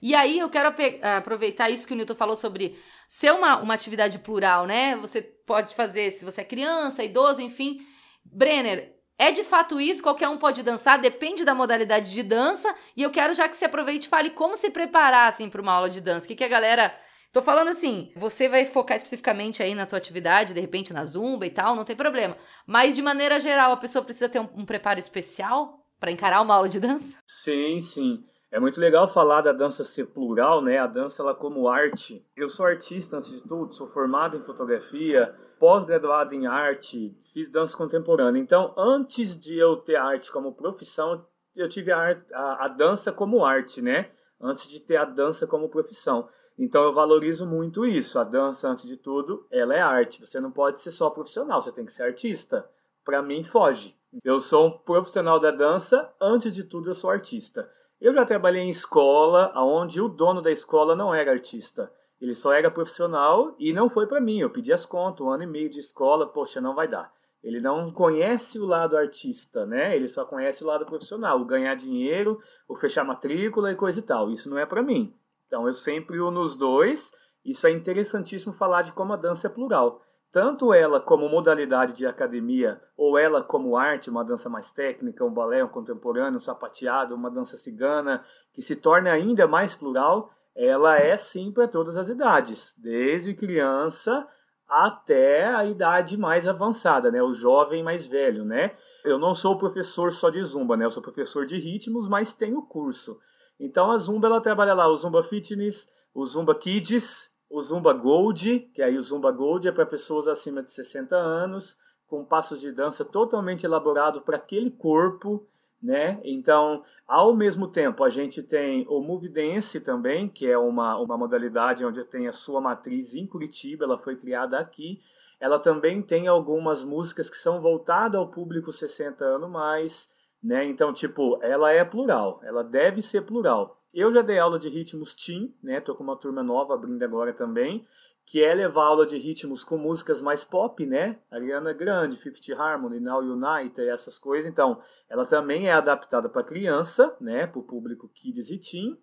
E 0.00 0.14
aí 0.14 0.38
eu 0.38 0.48
quero 0.48 0.74
aproveitar 1.16 1.68
isso 1.68 1.86
que 1.86 1.92
o 1.92 1.96
Newton 1.96 2.14
falou 2.14 2.36
sobre 2.36 2.78
ser 3.08 3.32
uma, 3.32 3.58
uma 3.58 3.74
atividade 3.74 4.20
plural, 4.20 4.66
né? 4.66 4.96
Você 4.96 5.20
pode 5.20 5.74
fazer 5.74 6.12
se 6.12 6.24
você 6.24 6.40
é 6.40 6.44
criança, 6.44 7.02
idoso, 7.02 7.42
enfim. 7.42 7.84
Brenner, 8.24 8.91
é 9.22 9.30
de 9.30 9.44
fato 9.44 9.80
isso, 9.80 10.02
qualquer 10.02 10.28
um 10.28 10.36
pode 10.36 10.62
dançar, 10.62 10.98
depende 10.98 11.44
da 11.44 11.54
modalidade 11.54 12.10
de 12.10 12.22
dança. 12.22 12.74
E 12.96 13.02
eu 13.02 13.10
quero 13.10 13.32
já 13.32 13.48
que 13.48 13.56
você 13.56 13.66
aproveite 13.66 14.06
e 14.06 14.10
fale 14.10 14.30
como 14.30 14.56
se 14.56 14.70
preparar 14.70 15.28
assim 15.28 15.48
para 15.48 15.62
uma 15.62 15.72
aula 15.72 15.88
de 15.88 16.00
dança. 16.00 16.24
O 16.24 16.28
que, 16.28 16.34
que 16.34 16.44
a 16.44 16.48
galera 16.48 16.92
Tô 17.32 17.40
falando 17.40 17.68
assim, 17.68 18.12
você 18.14 18.46
vai 18.46 18.66
focar 18.66 18.94
especificamente 18.94 19.62
aí 19.62 19.74
na 19.74 19.86
tua 19.86 19.96
atividade, 19.96 20.52
de 20.52 20.60
repente 20.60 20.92
na 20.92 21.02
zumba 21.06 21.46
e 21.46 21.50
tal, 21.50 21.74
não 21.74 21.82
tem 21.82 21.96
problema. 21.96 22.36
Mas 22.66 22.94
de 22.94 23.00
maneira 23.00 23.40
geral, 23.40 23.72
a 23.72 23.76
pessoa 23.78 24.04
precisa 24.04 24.28
ter 24.28 24.38
um, 24.38 24.48
um 24.54 24.66
preparo 24.66 24.98
especial 24.98 25.82
para 25.98 26.10
encarar 26.10 26.42
uma 26.42 26.54
aula 26.54 26.68
de 26.68 26.78
dança? 26.78 27.16
Sim, 27.26 27.80
sim. 27.80 28.22
É 28.50 28.60
muito 28.60 28.78
legal 28.78 29.08
falar 29.08 29.40
da 29.40 29.54
dança 29.54 29.82
ser 29.82 30.08
plural, 30.08 30.60
né? 30.60 30.76
A 30.76 30.86
dança 30.86 31.22
ela 31.22 31.34
como 31.34 31.68
arte. 31.68 32.22
Eu 32.36 32.50
sou 32.50 32.66
artista 32.66 33.16
antes 33.16 33.40
de 33.40 33.48
tudo, 33.48 33.72
sou 33.72 33.86
formado 33.86 34.36
em 34.36 34.42
fotografia, 34.42 35.34
pós-graduado 35.62 36.34
em 36.34 36.44
arte, 36.44 37.16
fiz 37.32 37.48
dança 37.48 37.78
contemporânea. 37.78 38.40
Então, 38.40 38.74
antes 38.76 39.38
de 39.38 39.56
eu 39.56 39.76
ter 39.76 39.94
arte 39.94 40.32
como 40.32 40.52
profissão, 40.52 41.24
eu 41.54 41.68
tive 41.68 41.92
a, 41.92 42.20
a, 42.32 42.64
a 42.64 42.68
dança 42.68 43.12
como 43.12 43.44
arte, 43.44 43.80
né? 43.80 44.10
Antes 44.40 44.66
de 44.66 44.80
ter 44.80 44.96
a 44.96 45.04
dança 45.04 45.46
como 45.46 45.68
profissão. 45.68 46.28
Então 46.58 46.82
eu 46.82 46.92
valorizo 46.92 47.46
muito 47.46 47.86
isso. 47.86 48.18
A 48.18 48.24
dança, 48.24 48.68
antes 48.68 48.88
de 48.88 48.96
tudo, 48.96 49.46
ela 49.52 49.72
é 49.72 49.80
arte. 49.80 50.26
Você 50.26 50.40
não 50.40 50.50
pode 50.50 50.80
ser 50.80 50.90
só 50.90 51.08
profissional, 51.10 51.62
você 51.62 51.70
tem 51.70 51.84
que 51.84 51.92
ser 51.92 52.02
artista. 52.02 52.68
Para 53.04 53.22
mim, 53.22 53.44
foge. 53.44 53.96
Eu 54.24 54.40
sou 54.40 54.66
um 54.66 54.78
profissional 54.78 55.38
da 55.38 55.52
dança, 55.52 56.12
antes 56.20 56.56
de 56.56 56.64
tudo, 56.64 56.90
eu 56.90 56.94
sou 56.94 57.08
artista. 57.08 57.70
Eu 58.00 58.12
já 58.12 58.24
trabalhei 58.24 58.62
em 58.62 58.68
escola, 58.68 59.52
onde 59.54 60.00
o 60.00 60.08
dono 60.08 60.42
da 60.42 60.50
escola 60.50 60.96
não 60.96 61.14
era 61.14 61.30
artista. 61.30 61.88
Ele 62.22 62.36
só 62.36 62.52
era 62.52 62.70
profissional 62.70 63.52
e 63.58 63.72
não 63.72 63.90
foi 63.90 64.06
para 64.06 64.20
mim. 64.20 64.38
Eu 64.38 64.48
pedi 64.48 64.72
as 64.72 64.86
contas, 64.86 65.26
um 65.26 65.28
ano 65.28 65.42
e 65.42 65.46
meio 65.46 65.68
de 65.68 65.80
escola, 65.80 66.24
poxa, 66.24 66.60
não 66.60 66.72
vai 66.72 66.86
dar. 66.86 67.12
Ele 67.42 67.60
não 67.60 67.90
conhece 67.90 68.60
o 68.60 68.64
lado 68.64 68.96
artista, 68.96 69.66
né? 69.66 69.96
Ele 69.96 70.06
só 70.06 70.24
conhece 70.24 70.62
o 70.62 70.66
lado 70.68 70.86
profissional, 70.86 71.40
o 71.40 71.44
ganhar 71.44 71.74
dinheiro, 71.74 72.40
o 72.68 72.76
fechar 72.76 73.04
matrícula 73.04 73.72
e 73.72 73.74
coisa 73.74 73.98
e 73.98 74.02
tal. 74.04 74.30
Isso 74.30 74.48
não 74.48 74.56
é 74.56 74.64
para 74.64 74.84
mim. 74.84 75.12
Então 75.48 75.66
eu 75.66 75.74
sempre 75.74 76.20
uno 76.20 76.40
os 76.40 76.56
dois. 76.56 77.12
Isso 77.44 77.66
é 77.66 77.72
interessantíssimo 77.72 78.52
falar 78.52 78.82
de 78.82 78.92
como 78.92 79.12
a 79.12 79.16
dança 79.16 79.48
é 79.48 79.50
plural 79.50 80.00
tanto 80.32 80.72
ela 80.72 80.98
como 80.98 81.28
modalidade 81.28 81.92
de 81.92 82.06
academia, 82.06 82.80
ou 82.96 83.18
ela 83.18 83.42
como 83.42 83.76
arte, 83.76 84.08
uma 84.08 84.24
dança 84.24 84.48
mais 84.48 84.72
técnica, 84.72 85.22
um 85.22 85.30
balé, 85.30 85.62
um 85.62 85.68
contemporâneo, 85.68 86.38
um 86.38 86.40
sapateado, 86.40 87.14
uma 87.14 87.30
dança 87.30 87.58
cigana, 87.58 88.24
que 88.50 88.62
se 88.62 88.74
torna 88.74 89.12
ainda 89.12 89.46
mais 89.46 89.74
plural, 89.74 90.32
ela 90.54 90.98
é 90.98 91.16
sim 91.16 91.52
para 91.52 91.68
todas 91.68 91.96
as 91.96 92.08
idades, 92.08 92.74
desde 92.78 93.34
criança 93.34 94.26
até 94.68 95.46
a 95.46 95.64
idade 95.64 96.16
mais 96.16 96.46
avançada, 96.46 97.10
né, 97.10 97.22
o 97.22 97.34
jovem 97.34 97.82
mais 97.82 98.06
velho, 98.06 98.44
né? 98.44 98.74
Eu 99.04 99.18
não 99.18 99.34
sou 99.34 99.58
professor 99.58 100.12
só 100.12 100.30
de 100.30 100.42
zumba, 100.42 100.76
né? 100.76 100.84
Eu 100.84 100.90
sou 100.90 101.02
professor 101.02 101.44
de 101.44 101.58
ritmos, 101.58 102.08
mas 102.08 102.32
tenho 102.32 102.62
curso. 102.62 103.18
Então 103.58 103.90
a 103.90 103.98
zumba 103.98 104.28
ela 104.28 104.40
trabalha 104.40 104.72
lá 104.72 104.88
o 104.88 104.96
zumba 104.96 105.22
fitness, 105.22 105.88
o 106.14 106.24
zumba 106.24 106.54
kids, 106.54 107.32
o 107.52 107.60
Zumba 107.60 107.92
Gold, 107.92 108.60
que 108.74 108.80
aí 108.80 108.96
o 108.96 109.02
Zumba 109.02 109.30
Gold 109.30 109.68
é 109.68 109.72
para 109.72 109.84
pessoas 109.84 110.26
acima 110.26 110.62
de 110.62 110.72
60 110.72 111.14
anos, 111.14 111.76
com 112.06 112.24
passos 112.24 112.62
de 112.62 112.72
dança 112.72 113.04
totalmente 113.04 113.64
elaborado 113.66 114.22
para 114.22 114.38
aquele 114.38 114.70
corpo, 114.70 115.46
né? 115.82 116.20
Então, 116.22 116.84
ao 117.08 117.34
mesmo 117.34 117.66
tempo, 117.66 118.04
a 118.04 118.08
gente 118.08 118.42
tem 118.42 118.86
o 118.88 119.00
Move 119.00 119.28
Dance 119.28 119.80
também, 119.80 120.28
que 120.28 120.46
é 120.46 120.56
uma, 120.56 120.96
uma 120.98 121.18
modalidade 121.18 121.84
onde 121.84 122.04
tem 122.04 122.28
a 122.28 122.32
sua 122.32 122.60
matriz 122.60 123.14
em 123.14 123.26
Curitiba, 123.26 123.84
ela 123.84 123.98
foi 123.98 124.16
criada 124.16 124.58
aqui. 124.58 125.00
Ela 125.40 125.58
também 125.58 126.00
tem 126.00 126.28
algumas 126.28 126.84
músicas 126.84 127.28
que 127.28 127.36
são 127.36 127.60
voltadas 127.60 128.14
ao 128.14 128.28
público 128.28 128.70
60 128.70 129.24
anos 129.24 129.50
mais, 129.50 130.14
né? 130.40 130.64
Então, 130.64 130.92
tipo, 130.92 131.38
ela 131.42 131.72
é 131.72 131.84
plural, 131.84 132.40
ela 132.44 132.62
deve 132.62 133.02
ser 133.02 133.22
plural. 133.22 133.76
Eu 133.92 134.12
já 134.14 134.22
dei 134.22 134.38
aula 134.38 134.58
de 134.58 134.68
ritmos 134.68 135.14
teen, 135.14 135.52
né? 135.62 135.80
Tô 135.80 135.96
com 135.96 136.04
uma 136.04 136.16
turma 136.16 136.42
nova 136.42 136.74
abrindo 136.74 137.02
agora 137.02 137.32
também, 137.32 137.84
que 138.24 138.42
é 138.42 138.54
levar 138.54 138.84
aula 138.84 139.04
de 139.04 139.18
ritmos 139.18 139.64
com 139.64 139.76
músicas 139.76 140.22
mais 140.22 140.44
pop, 140.44 140.84
né? 140.86 141.18
Ariana 141.30 141.72
Grande, 141.72 142.16
Fifth 142.16 142.50
Harmony, 142.56 143.00
Now 143.00 143.20
United, 143.20 143.88
essas 143.88 144.18
coisas. 144.18 144.50
Então, 144.50 144.80
ela 145.08 145.26
também 145.26 145.68
é 145.68 145.72
adaptada 145.72 146.28
para 146.28 146.44
criança, 146.44 147.16
né? 147.20 147.46
Para 147.46 147.58
o 147.58 147.64
público 147.64 148.08
kids 148.08 148.50
e 148.50 148.58
teen. 148.58 148.98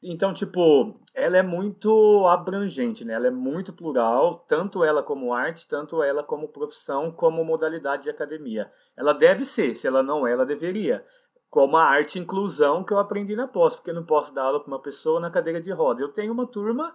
Então, 0.00 0.32
tipo, 0.32 1.00
ela 1.12 1.38
é 1.38 1.42
muito 1.42 2.24
abrangente, 2.28 3.04
né? 3.04 3.14
Ela 3.14 3.26
é 3.26 3.32
muito 3.32 3.72
plural, 3.72 4.44
tanto 4.46 4.84
ela 4.84 5.02
como 5.02 5.34
arte, 5.34 5.66
tanto 5.66 6.02
ela 6.02 6.22
como 6.22 6.48
profissão, 6.48 7.10
como 7.10 7.44
modalidade 7.44 8.04
de 8.04 8.10
academia. 8.10 8.70
Ela 8.96 9.12
deve 9.12 9.44
ser, 9.44 9.74
se 9.74 9.88
ela 9.88 10.02
não 10.02 10.24
é, 10.24 10.32
ela 10.32 10.46
deveria 10.46 11.04
como 11.50 11.76
a 11.76 11.84
arte 11.84 12.18
inclusão 12.18 12.84
que 12.84 12.92
eu 12.92 12.98
aprendi 12.98 13.34
na 13.34 13.48
pós, 13.48 13.74
porque 13.74 13.90
eu 13.90 13.94
não 13.94 14.04
posso 14.04 14.32
dar 14.32 14.44
aula 14.44 14.60
para 14.60 14.68
uma 14.68 14.82
pessoa 14.82 15.18
na 15.18 15.30
cadeira 15.30 15.60
de 15.60 15.72
roda. 15.72 16.00
Eu 16.00 16.12
tenho 16.12 16.32
uma 16.32 16.46
turma 16.46 16.94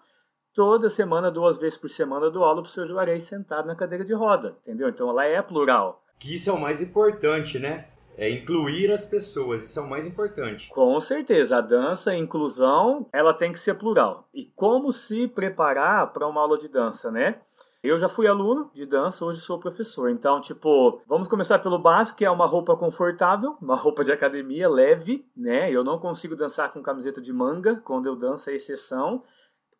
toda 0.53 0.89
semana, 0.89 1.31
duas 1.31 1.57
vezes 1.57 1.77
por 1.77 1.89
semana, 1.89 2.27
eu 2.27 2.31
dou 2.31 2.43
aula 2.43 2.61
para 2.61 2.69
o 2.69 2.71
seu 2.71 2.85
Juarez 2.85 3.23
sentado 3.23 3.67
na 3.67 3.75
cadeira 3.75 4.05
de 4.05 4.13
roda, 4.13 4.55
entendeu? 4.61 4.89
Então 4.89 5.09
ela 5.09 5.25
é 5.25 5.41
plural. 5.41 6.03
Que 6.19 6.35
isso 6.35 6.49
é 6.49 6.53
o 6.53 6.59
mais 6.59 6.81
importante, 6.81 7.59
né? 7.59 7.87
É 8.15 8.29
incluir 8.29 8.91
as 8.91 9.05
pessoas, 9.05 9.63
isso 9.63 9.79
é 9.79 9.81
o 9.81 9.89
mais 9.89 10.05
importante. 10.05 10.69
Com 10.69 10.99
certeza, 10.99 11.57
a 11.57 11.61
dança, 11.61 12.11
a 12.11 12.17
inclusão, 12.17 13.07
ela 13.11 13.33
tem 13.33 13.51
que 13.51 13.59
ser 13.59 13.73
plural. 13.73 14.27
E 14.33 14.45
como 14.55 14.91
se 14.91 15.27
preparar 15.27 16.13
para 16.13 16.27
uma 16.27 16.41
aula 16.41 16.57
de 16.57 16.67
dança, 16.67 17.09
né? 17.11 17.39
Eu 17.83 17.97
já 17.97 18.07
fui 18.07 18.27
aluno 18.27 18.71
de 18.73 18.85
dança, 18.85 19.25
hoje 19.25 19.41
sou 19.41 19.59
professor. 19.59 20.09
Então, 20.09 20.39
tipo, 20.39 21.01
vamos 21.05 21.27
começar 21.27 21.59
pelo 21.59 21.77
básico, 21.77 22.17
que 22.17 22.23
é 22.23 22.31
uma 22.31 22.45
roupa 22.45 22.77
confortável, 22.77 23.57
uma 23.61 23.75
roupa 23.75 24.05
de 24.05 24.11
academia 24.11 24.69
leve, 24.69 25.25
né? 25.35 25.69
Eu 25.69 25.83
não 25.83 25.99
consigo 25.99 26.33
dançar 26.33 26.71
com 26.71 26.81
camiseta 26.81 27.19
de 27.19 27.33
manga, 27.33 27.81
quando 27.83 28.05
eu 28.05 28.15
danço 28.15 28.49
é 28.49 28.53
exceção. 28.53 29.21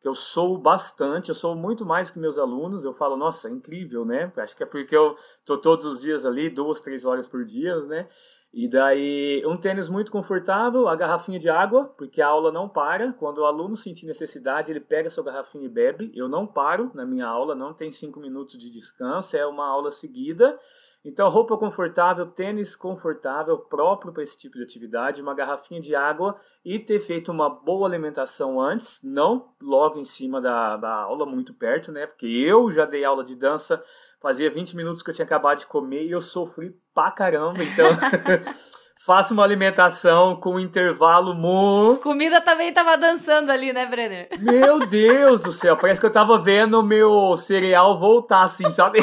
Porque 0.04 0.10
eu 0.10 0.16
sou 0.16 0.58
bastante, 0.58 1.30
eu 1.30 1.36
sou 1.36 1.56
muito 1.56 1.86
mais 1.86 2.12
que 2.12 2.20
meus 2.20 2.38
alunos. 2.38 2.84
Eu 2.84 2.92
falo, 2.92 3.16
nossa, 3.16 3.50
incrível, 3.50 4.04
né? 4.04 4.30
Acho 4.36 4.54
que 4.54 4.62
é 4.62 4.66
porque 4.66 4.94
eu 4.94 5.16
tô 5.46 5.58
todos 5.58 5.86
os 5.86 6.02
dias 6.02 6.26
ali, 6.26 6.50
duas, 6.50 6.82
três 6.82 7.06
horas 7.06 7.26
por 7.26 7.46
dia, 7.46 7.74
né? 7.86 8.10
E 8.54 8.68
daí, 8.68 9.42
um 9.46 9.56
tênis 9.56 9.88
muito 9.88 10.12
confortável, 10.12 10.90
a 10.90 10.96
garrafinha 10.98 11.40
de 11.40 11.50
água, 11.50 11.86
porque 11.98 12.22
a 12.22 12.28
aula 12.28 12.52
não 12.52 12.68
para. 12.68 13.14
Quando 13.14 13.38
o 13.38 13.46
aluno 13.46 13.78
sentir 13.78 14.06
necessidade, 14.06 14.70
ele 14.74 14.82
pega 14.82 15.10
sua 15.10 15.24
garrafinha 15.24 15.68
e 15.68 15.70
bebe. 15.70 16.12
Eu 16.14 16.28
não 16.28 16.46
paro 16.46 16.92
na 16.94 17.06
minha 17.06 17.26
aula, 17.26 17.56
não 17.56 17.74
tem 17.74 17.90
cinco 17.90 18.20
minutos 18.20 18.58
de 18.58 18.70
descanso, 18.70 19.38
é 19.38 19.48
uma 19.48 19.66
aula 19.66 19.90
seguida. 19.90 20.60
Então, 21.06 21.30
roupa 21.30 21.58
confortável, 21.58 22.26
tênis 22.28 22.76
confortável, 22.76 23.58
próprio 23.58 24.14
para 24.14 24.24
esse 24.24 24.38
tipo 24.38 24.58
de 24.58 24.64
atividade, 24.64 25.22
uma 25.22 25.34
garrafinha 25.34 25.82
de 25.82 25.94
água 25.94 26.40
e 26.64 26.80
ter 26.80 27.00
feito 27.00 27.32
uma 27.32 27.50
boa 27.50 27.88
alimentação 27.88 28.62
antes, 28.62 29.02
não 29.04 29.50
logo 29.62 30.00
em 30.00 30.06
cima 30.06 30.40
da, 30.40 30.78
da 30.78 30.94
aula, 30.94 31.26
muito 31.26 31.54
perto, 31.54 31.92
né? 31.92 32.08
Porque 32.08 32.28
eu 32.28 32.72
já 32.72 32.86
dei 32.86 33.04
aula 33.04 33.24
de 33.24 33.36
dança 33.36 33.84
Fazia 34.24 34.50
20 34.50 34.78
minutos 34.78 35.04
que 35.04 35.10
eu 35.10 35.14
tinha 35.14 35.26
acabado 35.26 35.60
de 35.60 35.66
comer 35.66 36.06
e 36.06 36.12
eu 36.12 36.22
sofri 36.22 36.74
pra 36.96 37.12
caramba, 37.12 37.62
então. 37.62 37.86
faço 39.06 39.34
uma 39.34 39.44
alimentação 39.44 40.38
com 40.38 40.56
um 40.56 40.60
intervalo 40.60 41.34
muito. 41.34 42.02
Comida 42.02 42.40
também 42.40 42.72
tava 42.72 42.98
dançando 42.98 43.52
ali, 43.52 43.74
né, 43.74 43.86
Brenner? 43.86 44.30
Meu 44.40 44.80
Deus 44.80 45.42
do 45.42 45.52
céu, 45.52 45.76
parece 45.76 46.00
que 46.00 46.08
eu 46.08 46.12
tava 46.12 46.40
vendo 46.40 46.80
o 46.80 46.84
meu 46.84 47.36
cereal 47.38 48.00
voltar 48.00 48.44
assim, 48.44 48.72
sabe? 48.72 49.00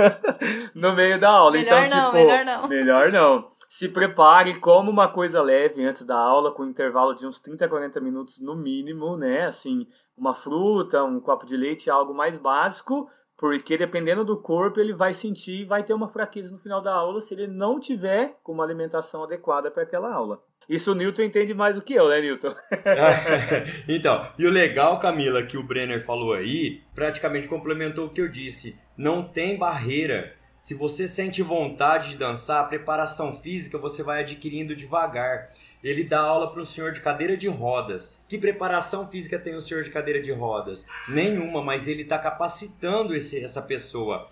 no 0.74 0.92
meio 0.92 1.18
da 1.18 1.30
aula. 1.30 1.52
Melhor 1.52 1.86
então, 1.86 1.96
não, 1.98 2.04
tipo, 2.06 2.16
melhor 2.16 2.44
não. 2.44 2.68
Melhor 2.68 3.12
não. 3.12 3.46
Se 3.70 3.88
prepare, 3.88 4.60
como 4.60 4.90
uma 4.90 5.08
coisa 5.08 5.40
leve 5.40 5.82
antes 5.82 6.04
da 6.04 6.16
aula, 6.16 6.52
com 6.52 6.62
um 6.62 6.68
intervalo 6.68 7.14
de 7.14 7.26
uns 7.26 7.40
30 7.40 7.64
a 7.64 7.68
40 7.68 8.00
minutos 8.00 8.38
no 8.38 8.54
mínimo, 8.54 9.16
né? 9.16 9.46
Assim, 9.46 9.86
uma 10.16 10.34
fruta, 10.34 11.02
um 11.04 11.18
copo 11.20 11.46
de 11.46 11.56
leite, 11.56 11.88
algo 11.88 12.12
mais 12.12 12.36
básico 12.36 13.08
porque 13.42 13.76
dependendo 13.76 14.24
do 14.24 14.36
corpo, 14.36 14.78
ele 14.78 14.92
vai 14.92 15.12
sentir 15.12 15.62
e 15.62 15.64
vai 15.64 15.82
ter 15.82 15.92
uma 15.92 16.08
fraqueza 16.08 16.48
no 16.52 16.60
final 16.60 16.80
da 16.80 16.94
aula 16.94 17.20
se 17.20 17.34
ele 17.34 17.48
não 17.48 17.80
tiver 17.80 18.36
com 18.40 18.52
uma 18.52 18.62
alimentação 18.62 19.24
adequada 19.24 19.68
para 19.68 19.82
aquela 19.82 20.14
aula. 20.14 20.40
Isso 20.68 20.92
o 20.92 20.94
Newton 20.94 21.22
entende 21.22 21.52
mais 21.52 21.74
do 21.74 21.82
que 21.82 21.92
eu, 21.92 22.08
né, 22.08 22.20
Newton? 22.20 22.54
então, 23.88 24.24
e 24.38 24.46
o 24.46 24.50
legal, 24.50 25.00
Camila, 25.00 25.42
que 25.42 25.56
o 25.56 25.62
Brenner 25.64 26.06
falou 26.06 26.34
aí, 26.34 26.82
praticamente 26.94 27.48
complementou 27.48 28.06
o 28.06 28.10
que 28.10 28.20
eu 28.20 28.28
disse. 28.28 28.78
Não 28.96 29.24
tem 29.24 29.58
barreira. 29.58 30.36
Se 30.62 30.74
você 30.74 31.08
sente 31.08 31.42
vontade 31.42 32.10
de 32.10 32.16
dançar, 32.16 32.60
a 32.60 32.68
preparação 32.68 33.36
física 33.36 33.76
você 33.76 34.00
vai 34.00 34.20
adquirindo 34.20 34.76
devagar. 34.76 35.50
Ele 35.82 36.04
dá 36.04 36.20
aula 36.20 36.52
para 36.52 36.62
um 36.62 36.64
senhor 36.64 36.92
de 36.92 37.00
cadeira 37.00 37.36
de 37.36 37.48
rodas. 37.48 38.14
Que 38.28 38.38
preparação 38.38 39.08
física 39.08 39.40
tem 39.40 39.56
o 39.56 39.60
senhor 39.60 39.82
de 39.82 39.90
cadeira 39.90 40.22
de 40.22 40.30
rodas? 40.30 40.86
Nenhuma, 41.08 41.60
mas 41.64 41.88
ele 41.88 42.02
está 42.02 42.16
capacitando 42.16 43.12
esse, 43.12 43.42
essa 43.44 43.60
pessoa. 43.60 44.30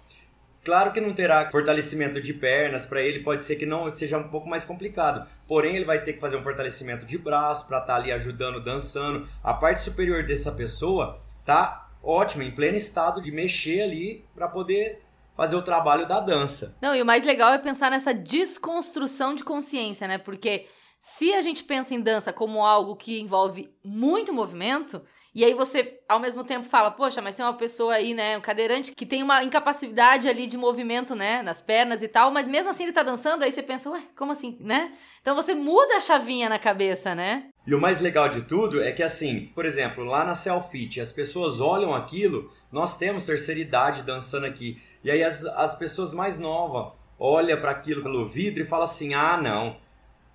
Claro 0.63 0.93
que 0.93 1.01
não 1.01 1.13
terá 1.13 1.51
fortalecimento 1.51 2.23
de 2.23 2.33
pernas, 2.33 2.87
para 2.87 3.03
ele 3.03 3.25
pode 3.25 3.43
ser 3.43 3.57
que 3.57 3.67
não 3.67 3.93
seja 3.93 4.17
um 4.17 4.29
pouco 4.29 4.49
mais 4.49 4.65
complicado. 4.65 5.29
Porém, 5.49 5.75
ele 5.75 5.85
vai 5.85 6.05
ter 6.05 6.13
que 6.13 6.21
fazer 6.21 6.37
um 6.37 6.45
fortalecimento 6.45 7.05
de 7.05 7.19
braço 7.19 7.67
para 7.67 7.79
estar 7.79 7.95
tá 7.95 7.99
ali 7.99 8.13
ajudando, 8.13 8.63
dançando. 8.63 9.27
A 9.43 9.53
parte 9.53 9.83
superior 9.83 10.25
dessa 10.25 10.53
pessoa 10.53 11.21
tá 11.45 11.91
ótima, 12.01 12.45
em 12.45 12.53
pleno 12.53 12.77
estado 12.77 13.21
de 13.21 13.33
mexer 13.33 13.83
ali 13.83 14.25
para 14.33 14.47
poder 14.47 15.03
fazer 15.37 15.57
o 15.57 15.63
trabalho 15.63 16.07
da 16.07 16.21
dança. 16.21 16.77
Não, 16.81 16.95
e 16.95 17.03
o 17.03 17.07
mais 17.07 17.25
legal 17.25 17.53
é 17.53 17.59
pensar 17.59 17.91
nessa 17.91 18.13
desconstrução 18.13 19.35
de 19.35 19.45
consciência, 19.45 20.07
né? 20.07 20.19
Porque 20.19 20.67
se 20.99 21.33
a 21.33 21.41
gente 21.41 21.65
pensa 21.65 21.95
em 21.95 22.01
dança 22.01 22.33
como 22.33 22.65
algo 22.65 22.95
que 22.95 23.21
envolve 23.21 23.73
muito 23.83 24.35
movimento, 24.35 25.03
e 25.35 25.45
aí 25.45 25.55
você, 25.55 26.01
ao 26.09 26.19
mesmo 26.19 26.43
tempo, 26.43 26.67
fala, 26.67 26.91
poxa, 26.91 27.23
mas 27.23 27.37
tem 27.37 27.45
uma 27.45 27.55
pessoa 27.55 27.95
aí, 27.95 28.13
né, 28.13 28.37
um 28.37 28.41
cadeirante 28.41 28.93
que 28.93 29.07
tem 29.07 29.23
uma 29.23 29.45
incapacidade 29.45 30.29
ali 30.29 30.47
de 30.47 30.59
movimento, 30.59 31.15
né, 31.15 31.41
nas 31.41 31.61
pernas 31.61 32.03
e 32.03 32.09
tal, 32.09 32.33
mas 32.33 32.49
mesmo 32.49 32.69
assim 32.69 32.83
ele 32.83 32.93
tá 32.93 33.03
dançando, 33.03 33.45
aí 33.45 33.53
você 33.53 33.63
pensa, 33.63 33.89
ué, 33.91 34.03
como 34.17 34.33
assim, 34.33 34.59
né? 34.61 34.93
Então 35.23 35.37
você 35.37 35.55
muda 35.55 35.97
a 35.97 36.01
chavinha 36.01 36.49
na 36.49 36.59
cabeça, 36.59 37.15
né? 37.15 37.47
E 37.67 37.75
o 37.75 37.81
mais 37.81 38.01
legal 38.01 38.29
de 38.29 38.43
tudo 38.43 38.83
é 38.83 38.91
que, 38.91 39.03
assim, 39.03 39.51
por 39.55 39.65
exemplo, 39.65 40.03
lá 40.03 40.25
na 40.25 40.35
Selfit, 40.35 41.01
as 41.01 41.13
pessoas 41.13 41.61
olham 41.61 41.95
aquilo, 41.95 42.51
nós 42.73 42.97
temos 42.97 43.25
terceira 43.25 43.61
idade 43.61 44.03
dançando 44.03 44.47
aqui, 44.47 44.83
e 45.03 45.11
aí 45.11 45.23
as, 45.23 45.45
as 45.45 45.75
pessoas 45.75 46.13
mais 46.13 46.39
novas 46.39 46.93
olham 47.19 47.61
para 47.61 47.71
aquilo 47.71 48.03
pelo 48.03 48.27
vidro 48.27 48.63
e 48.63 48.67
falam 48.67 48.85
assim, 48.85 49.15
ah, 49.15 49.37
não 49.37 49.77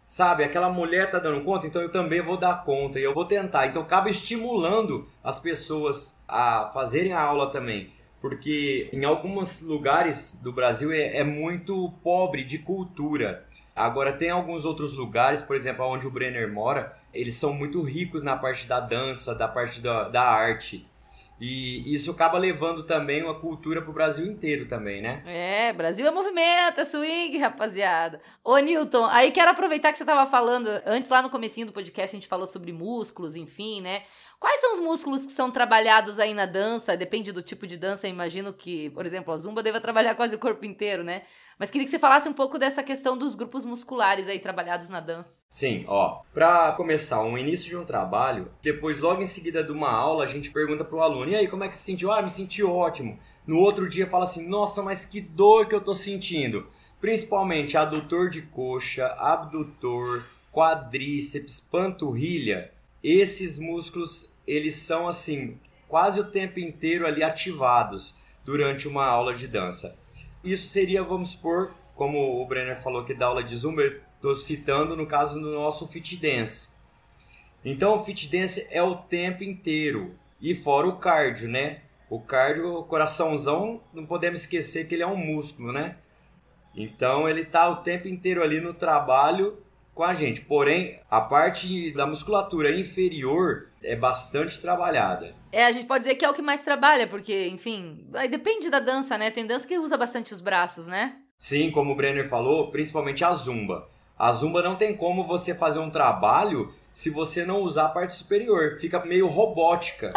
Sabe, 0.08 0.44
aquela 0.44 0.70
mulher 0.70 1.10
tá 1.10 1.18
dando 1.18 1.44
conta, 1.44 1.66
então 1.66 1.82
eu 1.82 1.92
também 1.92 2.22
vou 2.22 2.38
dar 2.38 2.64
conta 2.64 3.00
e 3.00 3.04
eu 3.04 3.14
vou 3.14 3.26
tentar. 3.26 3.66
Então 3.66 3.82
acaba 3.82 4.10
estimulando 4.10 5.08
as 5.24 5.40
pessoas 5.40 6.16
a 6.28 6.70
fazerem 6.74 7.12
a 7.12 7.22
aula 7.22 7.52
também. 7.52 7.92
Porque 8.22 8.90
em 8.94 9.04
alguns 9.04 9.62
lugares 9.62 10.40
do 10.42 10.54
Brasil 10.54 10.92
é, 10.92 11.18
é 11.18 11.24
muito 11.24 11.92
pobre 12.04 12.44
de 12.44 12.60
cultura. 12.60 13.46
Agora 13.76 14.14
tem 14.14 14.30
alguns 14.30 14.64
outros 14.64 14.94
lugares, 14.94 15.42
por 15.42 15.56
exemplo, 15.56 15.86
onde 15.86 16.08
o 16.08 16.12
Brenner 16.12 16.52
mora, 16.52 16.98
eles 17.14 17.36
são 17.36 17.52
muito 17.52 17.82
ricos 17.82 18.22
na 18.22 18.38
parte 18.38 18.68
da 18.68 18.80
dança, 18.80 19.34
da 19.34 19.48
parte 19.48 19.82
da, 19.82 20.08
da 20.08 20.24
arte. 20.24 20.88
E 21.40 21.94
isso 21.94 22.12
acaba 22.12 22.38
levando 22.38 22.84
também 22.84 23.22
uma 23.22 23.38
cultura 23.38 23.82
pro 23.82 23.92
Brasil 23.92 24.26
inteiro 24.26 24.68
também, 24.68 25.02
né? 25.02 25.22
É, 25.26 25.74
Brasil 25.74 26.08
é 26.08 26.12
movimento, 26.12 26.80
é 26.80 26.86
swing, 26.86 27.38
rapaziada. 27.38 28.22
Ô, 28.44 28.58
Newton, 28.58 29.06
aí 29.06 29.32
quero 29.32 29.52
aproveitar 29.52 29.92
que 29.92 29.98
você 29.98 30.06
tava 30.06 30.30
falando, 30.30 30.70
antes 30.86 31.10
lá 31.10 31.22
no 31.22 31.30
comecinho 31.30 31.68
do 31.68 31.74
podcast 31.74 32.16
a 32.16 32.20
gente 32.20 32.28
falou 32.28 32.48
sobre 32.48 32.72
músculos, 32.72 33.36
enfim, 33.36 33.82
né? 33.82 34.04
Quais 34.40 34.62
são 34.62 34.74
os 34.74 34.80
músculos 34.80 35.26
que 35.26 35.32
são 35.32 35.50
trabalhados 35.52 36.20
aí 36.20 36.34
na 36.34 36.46
dança? 36.46 36.96
Depende 36.96 37.32
do 37.32 37.42
tipo 37.42 37.66
de 37.66 37.78
dança, 37.78 38.08
imagino 38.08 38.54
que, 38.54 38.90
por 38.92 39.06
exemplo, 39.06 39.34
a 39.34 39.38
zumba 39.38 39.64
deva 39.64 39.82
trabalhar 39.82 40.16
quase 40.16 40.36
o 40.36 40.40
corpo 40.40 40.66
inteiro, 40.66 41.04
né? 41.04 41.24
Mas 41.58 41.72
queria 41.72 41.86
que 41.86 41.92
você 41.92 42.00
falasse 42.00 42.28
um 42.28 42.34
pouco 42.34 42.60
dessa 42.60 42.84
questão 42.84 43.18
dos 43.18 43.34
grupos 43.34 43.64
musculares 43.64 44.28
aí 44.28 44.40
trabalhados 44.40 44.90
na 44.90 45.00
dança. 45.00 45.40
Sim, 45.50 45.86
ó. 45.88 46.22
Para 46.34 46.74
começar 46.74 47.24
um 47.24 47.38
início 47.38 47.70
de 47.70 47.78
um 47.78 47.86
trabalho, 47.86 48.52
depois 48.62 49.00
logo 49.00 49.22
em 49.22 49.28
seguida 49.28 49.64
de 49.64 49.72
uma 49.72 49.90
aula, 49.90 50.26
a 50.26 50.28
gente 50.28 50.52
pergunta 50.52 50.84
pro 50.84 51.02
aluno: 51.02 51.32
"E 51.32 51.36
aí, 51.36 51.48
como 51.48 51.64
é 51.64 51.70
que 51.70 51.76
se 51.76 51.84
sentiu?" 51.84 52.12
"Ah, 52.12 52.22
me 52.22 52.30
senti 52.30 52.62
ótimo." 52.62 53.18
No 53.48 53.58
outro 53.60 53.88
dia 53.88 54.08
fala 54.08 54.26
assim: 54.26 54.48
"Nossa, 54.48 54.84
mas 54.84 55.06
que 55.06 55.22
dor 55.22 55.68
que 55.68 55.76
eu 55.76 55.82
tô 55.82 55.94
sentindo." 55.94 56.68
Principalmente 57.00 57.78
adutor 57.78 58.30
de 58.30 58.42
coxa, 58.42 59.06
abdutor, 59.18 60.26
quadríceps, 60.52 61.60
panturrilha. 61.60 62.72
Esses 63.04 63.60
músculos, 63.60 64.30
eles 64.48 64.76
são 64.76 65.08
assim, 65.08 65.60
quase 65.88 66.20
o 66.20 66.24
tempo 66.32 66.60
inteiro 66.60 67.06
ali 67.06 67.22
ativados 67.24 68.16
durante 68.44 68.88
uma 68.88 69.06
aula 69.06 69.36
de 69.36 69.48
dança. 69.48 69.96
Isso 70.46 70.68
seria, 70.68 71.02
vamos 71.02 71.32
supor, 71.32 71.74
como 71.96 72.40
o 72.40 72.46
Brenner 72.46 72.80
falou 72.80 73.04
que 73.04 73.16
dá 73.16 73.26
aula 73.26 73.44
de 73.44 73.56
Zumba, 73.56 73.82
eu 73.82 74.00
estou 74.16 74.36
citando 74.36 74.96
no 74.96 75.08
caso 75.08 75.40
do 75.40 75.52
nosso 75.52 75.88
Fit 75.88 76.16
Dance. 76.18 76.70
Então 77.64 77.96
o 77.96 78.06
Fit 78.06 78.30
Dance 78.30 78.68
é 78.70 78.84
o 78.84 78.96
tempo 78.96 79.44
inteiro. 79.44 80.14
E 80.40 80.54
fora 80.54 80.88
o 80.88 80.98
cardio, 80.98 81.50
né? 81.50 81.82
O 82.12 82.20
cardio, 82.20 82.76
o 82.76 82.84
coraçãozão, 82.84 83.82
não 83.92 84.06
podemos 84.06 84.42
esquecer 84.42 84.88
que 84.88 84.94
ele 84.94 85.02
é 85.02 85.08
um 85.08 85.16
músculo, 85.16 85.74
né? 85.74 85.98
Então 86.76 87.28
ele 87.28 87.42
está 87.42 87.68
o 87.68 87.78
tempo 87.78 88.08
inteiro 88.08 88.44
ali 88.44 88.62
no 88.62 88.76
trabalho 88.76 89.65
com 89.96 90.04
a 90.04 90.14
gente. 90.14 90.42
Porém, 90.42 91.00
a 91.10 91.22
parte 91.22 91.92
da 91.94 92.06
musculatura 92.06 92.78
inferior 92.78 93.70
é 93.82 93.96
bastante 93.96 94.60
trabalhada. 94.60 95.34
É, 95.52 95.66
a 95.66 95.72
gente 95.72 95.86
pode 95.86 96.04
dizer 96.04 96.16
que 96.16 96.26
é 96.26 96.30
o 96.30 96.34
que 96.34 96.42
mais 96.42 96.62
trabalha, 96.62 97.08
porque, 97.08 97.48
enfim, 97.48 98.06
depende 98.30 98.70
da 98.70 98.82
dança, 98.82 99.18
né? 99.18 99.32
Tem 99.32 99.48
dança 99.48 99.66
que 99.66 99.80
usa 99.80 99.98
bastante 99.98 100.34
os 100.34 100.42
braços, 100.42 100.86
né? 100.86 101.16
Sim, 101.40 101.72
como 101.72 101.94
o 101.94 101.96
Brenner 101.96 102.28
falou, 102.28 102.70
principalmente 102.72 103.24
a 103.24 103.34
zumba. 103.34 103.90
A 104.18 104.32
zumba 104.32 104.62
não 104.62 104.76
tem 104.76 104.96
como 104.96 105.26
você 105.26 105.56
fazer 105.56 105.80
um 105.80 105.90
trabalho 105.90 106.74
se 106.96 107.10
você 107.10 107.46
não 107.46 107.62
usar 107.62 107.88
a 107.88 107.90
parte 107.90 108.16
superior. 108.16 108.78
Fica 108.80 109.06
meio 109.06 109.28
robótica. 109.28 110.14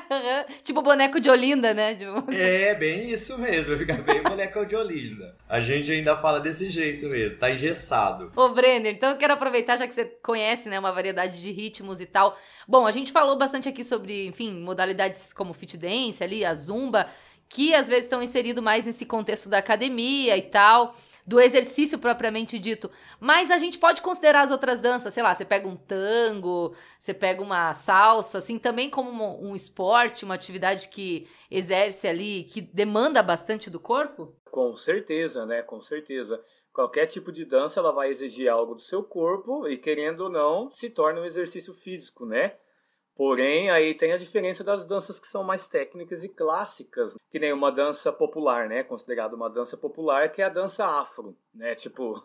tipo 0.64 0.80
boneco 0.80 1.20
de 1.20 1.28
Olinda, 1.28 1.74
né? 1.74 1.94
Tipo... 1.94 2.32
É, 2.32 2.74
bem 2.74 3.10
isso 3.10 3.36
mesmo. 3.36 3.76
Fica 3.76 3.92
bem 3.96 4.22
boneco 4.22 4.64
de 4.64 4.74
Olinda. 4.74 5.36
A 5.46 5.60
gente 5.60 5.92
ainda 5.92 6.16
fala 6.16 6.40
desse 6.40 6.70
jeito 6.70 7.06
mesmo. 7.06 7.36
Tá 7.36 7.50
engessado. 7.50 8.32
Ô, 8.34 8.48
Brenner, 8.48 8.94
então 8.94 9.10
eu 9.10 9.18
quero 9.18 9.34
aproveitar, 9.34 9.76
já 9.76 9.86
que 9.86 9.92
você 9.92 10.06
conhece, 10.06 10.70
né, 10.70 10.78
uma 10.78 10.90
variedade 10.90 11.38
de 11.38 11.52
ritmos 11.52 12.00
e 12.00 12.06
tal. 12.06 12.34
Bom, 12.66 12.86
a 12.86 12.92
gente 12.92 13.12
falou 13.12 13.36
bastante 13.36 13.68
aqui 13.68 13.84
sobre, 13.84 14.26
enfim, 14.26 14.58
modalidades 14.58 15.34
como 15.34 15.52
fit 15.52 15.76
dance 15.76 16.24
ali, 16.24 16.46
a 16.46 16.54
zumba, 16.54 17.08
que 17.46 17.74
às 17.74 17.88
vezes 17.88 18.04
estão 18.04 18.22
inseridos 18.22 18.64
mais 18.64 18.86
nesse 18.86 19.04
contexto 19.04 19.50
da 19.50 19.58
academia 19.58 20.34
e 20.38 20.42
tal. 20.42 20.96
Do 21.26 21.40
exercício 21.40 21.98
propriamente 21.98 22.58
dito. 22.58 22.90
Mas 23.20 23.50
a 23.50 23.58
gente 23.58 23.78
pode 23.78 24.02
considerar 24.02 24.42
as 24.42 24.50
outras 24.50 24.80
danças, 24.80 25.14
sei 25.14 25.22
lá, 25.22 25.34
você 25.34 25.44
pega 25.44 25.68
um 25.68 25.76
tango, 25.76 26.74
você 26.98 27.14
pega 27.14 27.42
uma 27.42 27.72
salsa, 27.74 28.38
assim, 28.38 28.58
também 28.58 28.90
como 28.90 29.10
um, 29.10 29.50
um 29.50 29.54
esporte, 29.54 30.24
uma 30.24 30.34
atividade 30.34 30.88
que 30.88 31.28
exerce 31.50 32.08
ali, 32.08 32.44
que 32.44 32.60
demanda 32.60 33.22
bastante 33.22 33.70
do 33.70 33.78
corpo? 33.78 34.34
Com 34.50 34.76
certeza, 34.76 35.46
né? 35.46 35.62
Com 35.62 35.80
certeza. 35.80 36.42
Qualquer 36.72 37.06
tipo 37.06 37.30
de 37.30 37.44
dança 37.44 37.80
ela 37.80 37.92
vai 37.92 38.08
exigir 38.08 38.48
algo 38.48 38.74
do 38.74 38.80
seu 38.80 39.02
corpo 39.02 39.68
e 39.68 39.76
querendo 39.76 40.22
ou 40.22 40.30
não 40.30 40.70
se 40.70 40.88
torna 40.90 41.20
um 41.20 41.24
exercício 41.24 41.74
físico, 41.74 42.24
né? 42.24 42.54
Porém, 43.24 43.70
aí 43.70 43.94
tem 43.94 44.10
a 44.10 44.16
diferença 44.16 44.64
das 44.64 44.84
danças 44.84 45.20
que 45.20 45.28
são 45.28 45.44
mais 45.44 45.68
técnicas 45.68 46.24
e 46.24 46.28
clássicas, 46.28 47.16
que 47.30 47.38
nem 47.38 47.52
uma 47.52 47.70
dança 47.70 48.12
popular, 48.12 48.68
né? 48.68 48.82
Considerada 48.82 49.36
uma 49.36 49.48
dança 49.48 49.76
popular, 49.76 50.32
que 50.32 50.42
é 50.42 50.46
a 50.46 50.48
dança 50.48 50.84
afro, 50.84 51.36
né? 51.54 51.72
Tipo, 51.76 52.20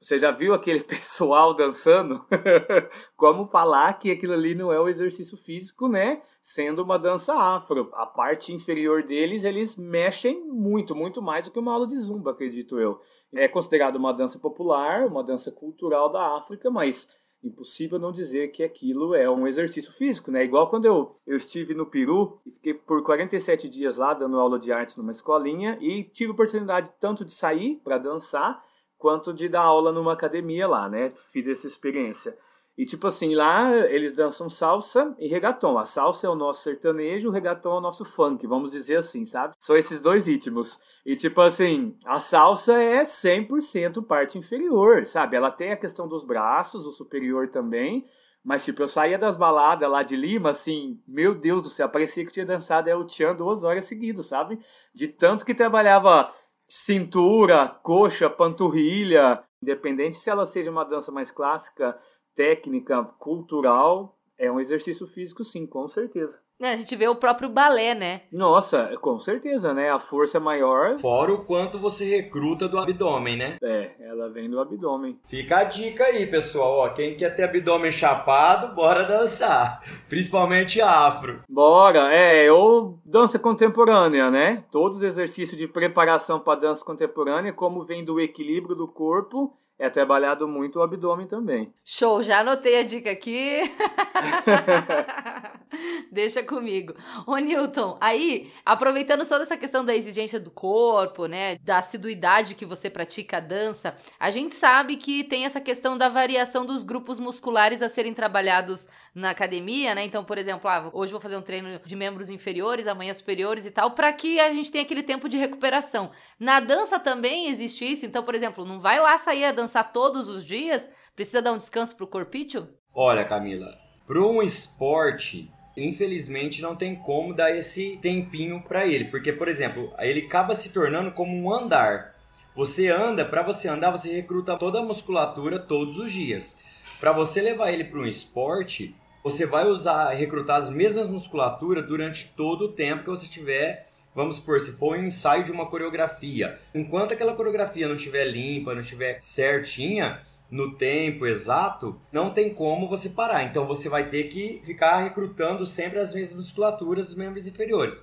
você 0.00 0.18
já 0.18 0.30
viu 0.30 0.54
aquele 0.54 0.80
pessoal 0.88 1.52
dançando? 1.52 2.24
Como 3.14 3.46
falar 3.48 3.92
que 3.98 4.10
aquilo 4.10 4.32
ali 4.32 4.54
não 4.54 4.72
é 4.72 4.80
um 4.80 4.88
exercício 4.88 5.36
físico, 5.36 5.86
né? 5.86 6.22
Sendo 6.42 6.82
uma 6.82 6.98
dança 6.98 7.34
afro. 7.34 7.90
A 7.92 8.06
parte 8.06 8.50
inferior 8.50 9.02
deles, 9.02 9.44
eles 9.44 9.76
mexem 9.76 10.42
muito, 10.46 10.94
muito 10.94 11.20
mais 11.20 11.44
do 11.44 11.50
que 11.50 11.58
uma 11.58 11.74
aula 11.74 11.86
de 11.86 11.98
zumba, 11.98 12.30
acredito 12.30 12.80
eu. 12.80 12.98
É 13.34 13.46
considerado 13.48 13.96
uma 13.96 14.14
dança 14.14 14.38
popular, 14.38 15.06
uma 15.06 15.22
dança 15.22 15.52
cultural 15.52 16.10
da 16.10 16.38
África, 16.38 16.70
mas 16.70 17.14
impossível 17.42 17.98
não 17.98 18.10
dizer 18.10 18.48
que 18.48 18.62
aquilo 18.62 19.14
é 19.14 19.30
um 19.30 19.46
exercício 19.46 19.92
físico, 19.92 20.30
né? 20.30 20.44
Igual 20.44 20.68
quando 20.68 20.86
eu, 20.86 21.14
eu 21.26 21.36
estive 21.36 21.74
no 21.74 21.86
Peru 21.86 22.40
e 22.44 22.50
fiquei 22.50 22.74
por 22.74 23.02
47 23.02 23.68
dias 23.68 23.96
lá 23.96 24.12
dando 24.14 24.38
aula 24.38 24.58
de 24.58 24.72
arte 24.72 24.98
numa 24.98 25.12
escolinha 25.12 25.78
e 25.80 26.04
tive 26.04 26.32
oportunidade 26.32 26.90
tanto 27.00 27.24
de 27.24 27.32
sair 27.32 27.80
para 27.84 27.98
dançar 27.98 28.62
quanto 28.96 29.32
de 29.32 29.48
dar 29.48 29.62
aula 29.62 29.92
numa 29.92 30.12
academia 30.12 30.66
lá, 30.66 30.88
né? 30.88 31.10
Fiz 31.32 31.46
essa 31.46 31.66
experiência. 31.66 32.36
E 32.78 32.86
tipo 32.86 33.08
assim, 33.08 33.34
lá 33.34 33.76
eles 33.76 34.12
dançam 34.12 34.48
salsa 34.48 35.12
e 35.18 35.26
reggaeton. 35.26 35.76
A 35.76 35.84
salsa 35.84 36.28
é 36.28 36.30
o 36.30 36.36
nosso 36.36 36.62
sertanejo, 36.62 37.28
o 37.28 37.32
reggaeton 37.32 37.74
é 37.74 37.78
o 37.78 37.80
nosso 37.80 38.04
funk, 38.04 38.46
vamos 38.46 38.70
dizer 38.70 38.98
assim, 38.98 39.24
sabe? 39.24 39.54
São 39.58 39.76
esses 39.76 40.00
dois 40.00 40.28
ritmos. 40.28 40.78
E 41.04 41.16
tipo 41.16 41.40
assim, 41.40 41.96
a 42.06 42.20
salsa 42.20 42.80
é 42.80 43.02
100% 43.02 44.06
parte 44.06 44.38
inferior, 44.38 45.04
sabe? 45.06 45.36
Ela 45.36 45.50
tem 45.50 45.72
a 45.72 45.76
questão 45.76 46.06
dos 46.06 46.22
braços, 46.22 46.86
o 46.86 46.92
superior 46.92 47.48
também. 47.48 48.06
Mas, 48.44 48.64
tipo, 48.64 48.80
eu 48.80 48.88
saía 48.88 49.18
das 49.18 49.36
baladas 49.36 49.90
lá 49.90 50.04
de 50.04 50.14
Lima, 50.14 50.50
assim, 50.50 51.02
meu 51.06 51.34
Deus 51.34 51.62
do 51.62 51.68
céu, 51.68 51.88
parecia 51.88 52.24
que 52.24 52.30
tinha 52.30 52.46
dançado 52.46 52.88
El 52.88 53.06
Chan 53.08 53.34
duas 53.34 53.64
horas 53.64 53.86
seguidas, 53.86 54.28
sabe? 54.28 54.60
De 54.94 55.08
tanto 55.08 55.44
que 55.44 55.52
trabalhava 55.52 56.32
cintura, 56.68 57.68
coxa, 57.82 58.30
panturrilha, 58.30 59.42
independente 59.60 60.16
se 60.16 60.30
ela 60.30 60.44
seja 60.44 60.70
uma 60.70 60.84
dança 60.84 61.10
mais 61.10 61.32
clássica, 61.32 61.98
técnica, 62.38 63.02
cultural, 63.18 64.16
é 64.38 64.48
um 64.48 64.60
exercício 64.60 65.08
físico, 65.08 65.42
sim, 65.42 65.66
com 65.66 65.88
certeza. 65.88 66.38
É, 66.60 66.72
a 66.72 66.76
gente 66.76 66.94
vê 66.94 67.08
o 67.08 67.16
próprio 67.16 67.48
balé, 67.48 67.94
né? 67.94 68.22
Nossa, 68.32 68.96
com 69.00 69.18
certeza, 69.18 69.74
né? 69.74 69.90
A 69.90 69.98
força 69.98 70.38
é 70.38 70.40
maior. 70.40 70.98
Fora 70.98 71.32
o 71.32 71.44
quanto 71.44 71.78
você 71.78 72.04
recruta 72.04 72.68
do 72.68 72.78
abdômen, 72.78 73.36
né? 73.36 73.56
É, 73.62 73.92
ela 74.00 74.28
vem 74.28 74.48
do 74.50 74.60
abdômen. 74.60 75.18
Fica 75.28 75.58
a 75.58 75.64
dica 75.64 76.04
aí, 76.04 76.26
pessoal. 76.26 76.78
Ó, 76.78 76.88
quem 76.90 77.16
quer 77.16 77.34
ter 77.34 77.44
abdômen 77.44 77.92
chapado, 77.92 78.74
bora 78.74 79.04
dançar. 79.04 79.82
Principalmente 80.08 80.80
afro. 80.80 81.42
Bora, 81.48 82.12
é, 82.12 82.50
ou 82.50 83.00
dança 83.04 83.38
contemporânea, 83.38 84.30
né? 84.30 84.64
Todos 84.70 84.98
os 84.98 85.02
exercícios 85.04 85.58
de 85.58 85.68
preparação 85.68 86.40
para 86.40 86.60
dança 86.60 86.84
contemporânea, 86.84 87.52
como 87.52 87.84
vem 87.84 88.04
do 88.04 88.20
equilíbrio 88.20 88.74
do 88.74 88.88
corpo 88.88 89.56
é 89.78 89.88
trabalhado 89.88 90.48
muito 90.48 90.78
o 90.78 90.82
abdômen 90.82 91.26
também. 91.26 91.72
Show, 91.84 92.22
já 92.22 92.40
anotei 92.40 92.80
a 92.80 92.82
dica 92.82 93.10
aqui. 93.10 93.62
Deixa 96.10 96.42
comigo. 96.42 96.94
Ô 97.26 97.36
Newton, 97.36 97.96
aí, 98.00 98.50
aproveitando 98.64 99.26
toda 99.26 99.42
essa 99.42 99.56
questão 99.56 99.84
da 99.84 99.94
exigência 99.94 100.40
do 100.40 100.50
corpo, 100.50 101.26
né, 101.26 101.56
da 101.58 101.78
assiduidade 101.78 102.54
que 102.54 102.66
você 102.66 102.90
pratica 102.90 103.36
a 103.36 103.40
dança, 103.40 103.94
a 104.18 104.30
gente 104.30 104.54
sabe 104.54 104.96
que 104.96 105.22
tem 105.22 105.44
essa 105.44 105.60
questão 105.60 105.96
da 105.96 106.08
variação 106.08 106.66
dos 106.66 106.82
grupos 106.82 107.20
musculares 107.20 107.82
a 107.82 107.88
serem 107.88 108.14
trabalhados 108.14 108.88
na 109.14 109.30
academia, 109.30 109.94
né? 109.94 110.04
Então, 110.04 110.24
por 110.24 110.38
exemplo, 110.38 110.68
ah, 110.68 110.90
hoje 110.92 111.12
vou 111.12 111.20
fazer 111.20 111.36
um 111.36 111.42
treino 111.42 111.78
de 111.84 111.94
membros 111.94 112.30
inferiores, 112.30 112.86
amanhã 112.86 113.14
superiores 113.14 113.66
e 113.66 113.70
tal, 113.70 113.92
para 113.92 114.12
que 114.12 114.40
a 114.40 114.52
gente 114.52 114.72
tenha 114.72 114.84
aquele 114.84 115.02
tempo 115.02 115.28
de 115.28 115.36
recuperação. 115.36 116.10
Na 116.40 116.60
dança 116.60 116.98
também 116.98 117.48
existe 117.48 117.84
isso, 117.84 118.06
então, 118.06 118.22
por 118.22 118.34
exemplo, 118.34 118.64
não 118.64 118.80
vai 118.80 118.98
lá 118.98 119.16
sair 119.18 119.44
a 119.44 119.52
dançar 119.68 119.92
todos 119.92 120.28
os 120.28 120.44
dias, 120.44 120.88
precisa 121.14 121.42
dar 121.42 121.52
um 121.52 121.58
descanso 121.58 121.94
pro 121.94 122.06
corpício? 122.06 122.68
Olha, 122.94 123.24
Camila, 123.24 123.78
para 124.06 124.20
um 124.20 124.42
esporte, 124.42 125.52
infelizmente 125.76 126.62
não 126.62 126.74
tem 126.74 126.96
como 126.96 127.34
dar 127.34 127.54
esse 127.54 127.98
tempinho 127.98 128.62
para 128.62 128.86
ele, 128.86 129.04
porque 129.04 129.30
por 129.30 129.46
exemplo, 129.46 129.92
ele 129.98 130.26
acaba 130.26 130.54
se 130.54 130.70
tornando 130.70 131.12
como 131.12 131.36
um 131.36 131.52
andar. 131.52 132.14
Você 132.56 132.88
anda, 132.88 133.24
para 133.24 133.42
você 133.42 133.68
andar, 133.68 133.90
você 133.90 134.10
recruta 134.10 134.56
toda 134.56 134.80
a 134.80 134.82
musculatura 134.82 135.58
todos 135.58 135.98
os 135.98 136.10
dias. 136.10 136.56
Para 136.98 137.12
você 137.12 137.40
levar 137.40 137.70
ele 137.70 137.84
para 137.84 138.00
um 138.00 138.06
esporte, 138.06 138.96
você 139.22 139.46
vai 139.46 139.66
usar 139.66 140.10
recrutar 140.14 140.56
as 140.56 140.68
mesmas 140.68 141.06
musculaturas 141.06 141.86
durante 141.86 142.32
todo 142.34 142.62
o 142.62 142.72
tempo 142.72 143.04
que 143.04 143.10
você 143.10 143.28
tiver 143.28 143.87
vamos 144.14 144.36
supor, 144.36 144.60
se 144.60 144.72
for 144.72 144.96
um 144.96 145.04
ensaio 145.04 145.44
de 145.44 145.52
uma 145.52 145.66
coreografia, 145.66 146.58
enquanto 146.74 147.12
aquela 147.12 147.34
coreografia 147.34 147.88
não 147.88 147.96
estiver 147.96 148.24
limpa, 148.24 148.74
não 148.74 148.82
estiver 148.82 149.20
certinha, 149.20 150.20
no 150.50 150.76
tempo 150.76 151.26
exato, 151.26 152.00
não 152.10 152.30
tem 152.30 152.52
como 152.52 152.88
você 152.88 153.10
parar. 153.10 153.44
Então 153.44 153.66
você 153.66 153.88
vai 153.88 154.08
ter 154.08 154.24
que 154.24 154.62
ficar 154.64 154.98
recrutando 154.98 155.66
sempre 155.66 155.98
as 155.98 156.14
mesmas 156.14 156.46
musculaturas 156.46 157.06
dos 157.06 157.14
membros 157.14 157.46
inferiores. 157.46 158.02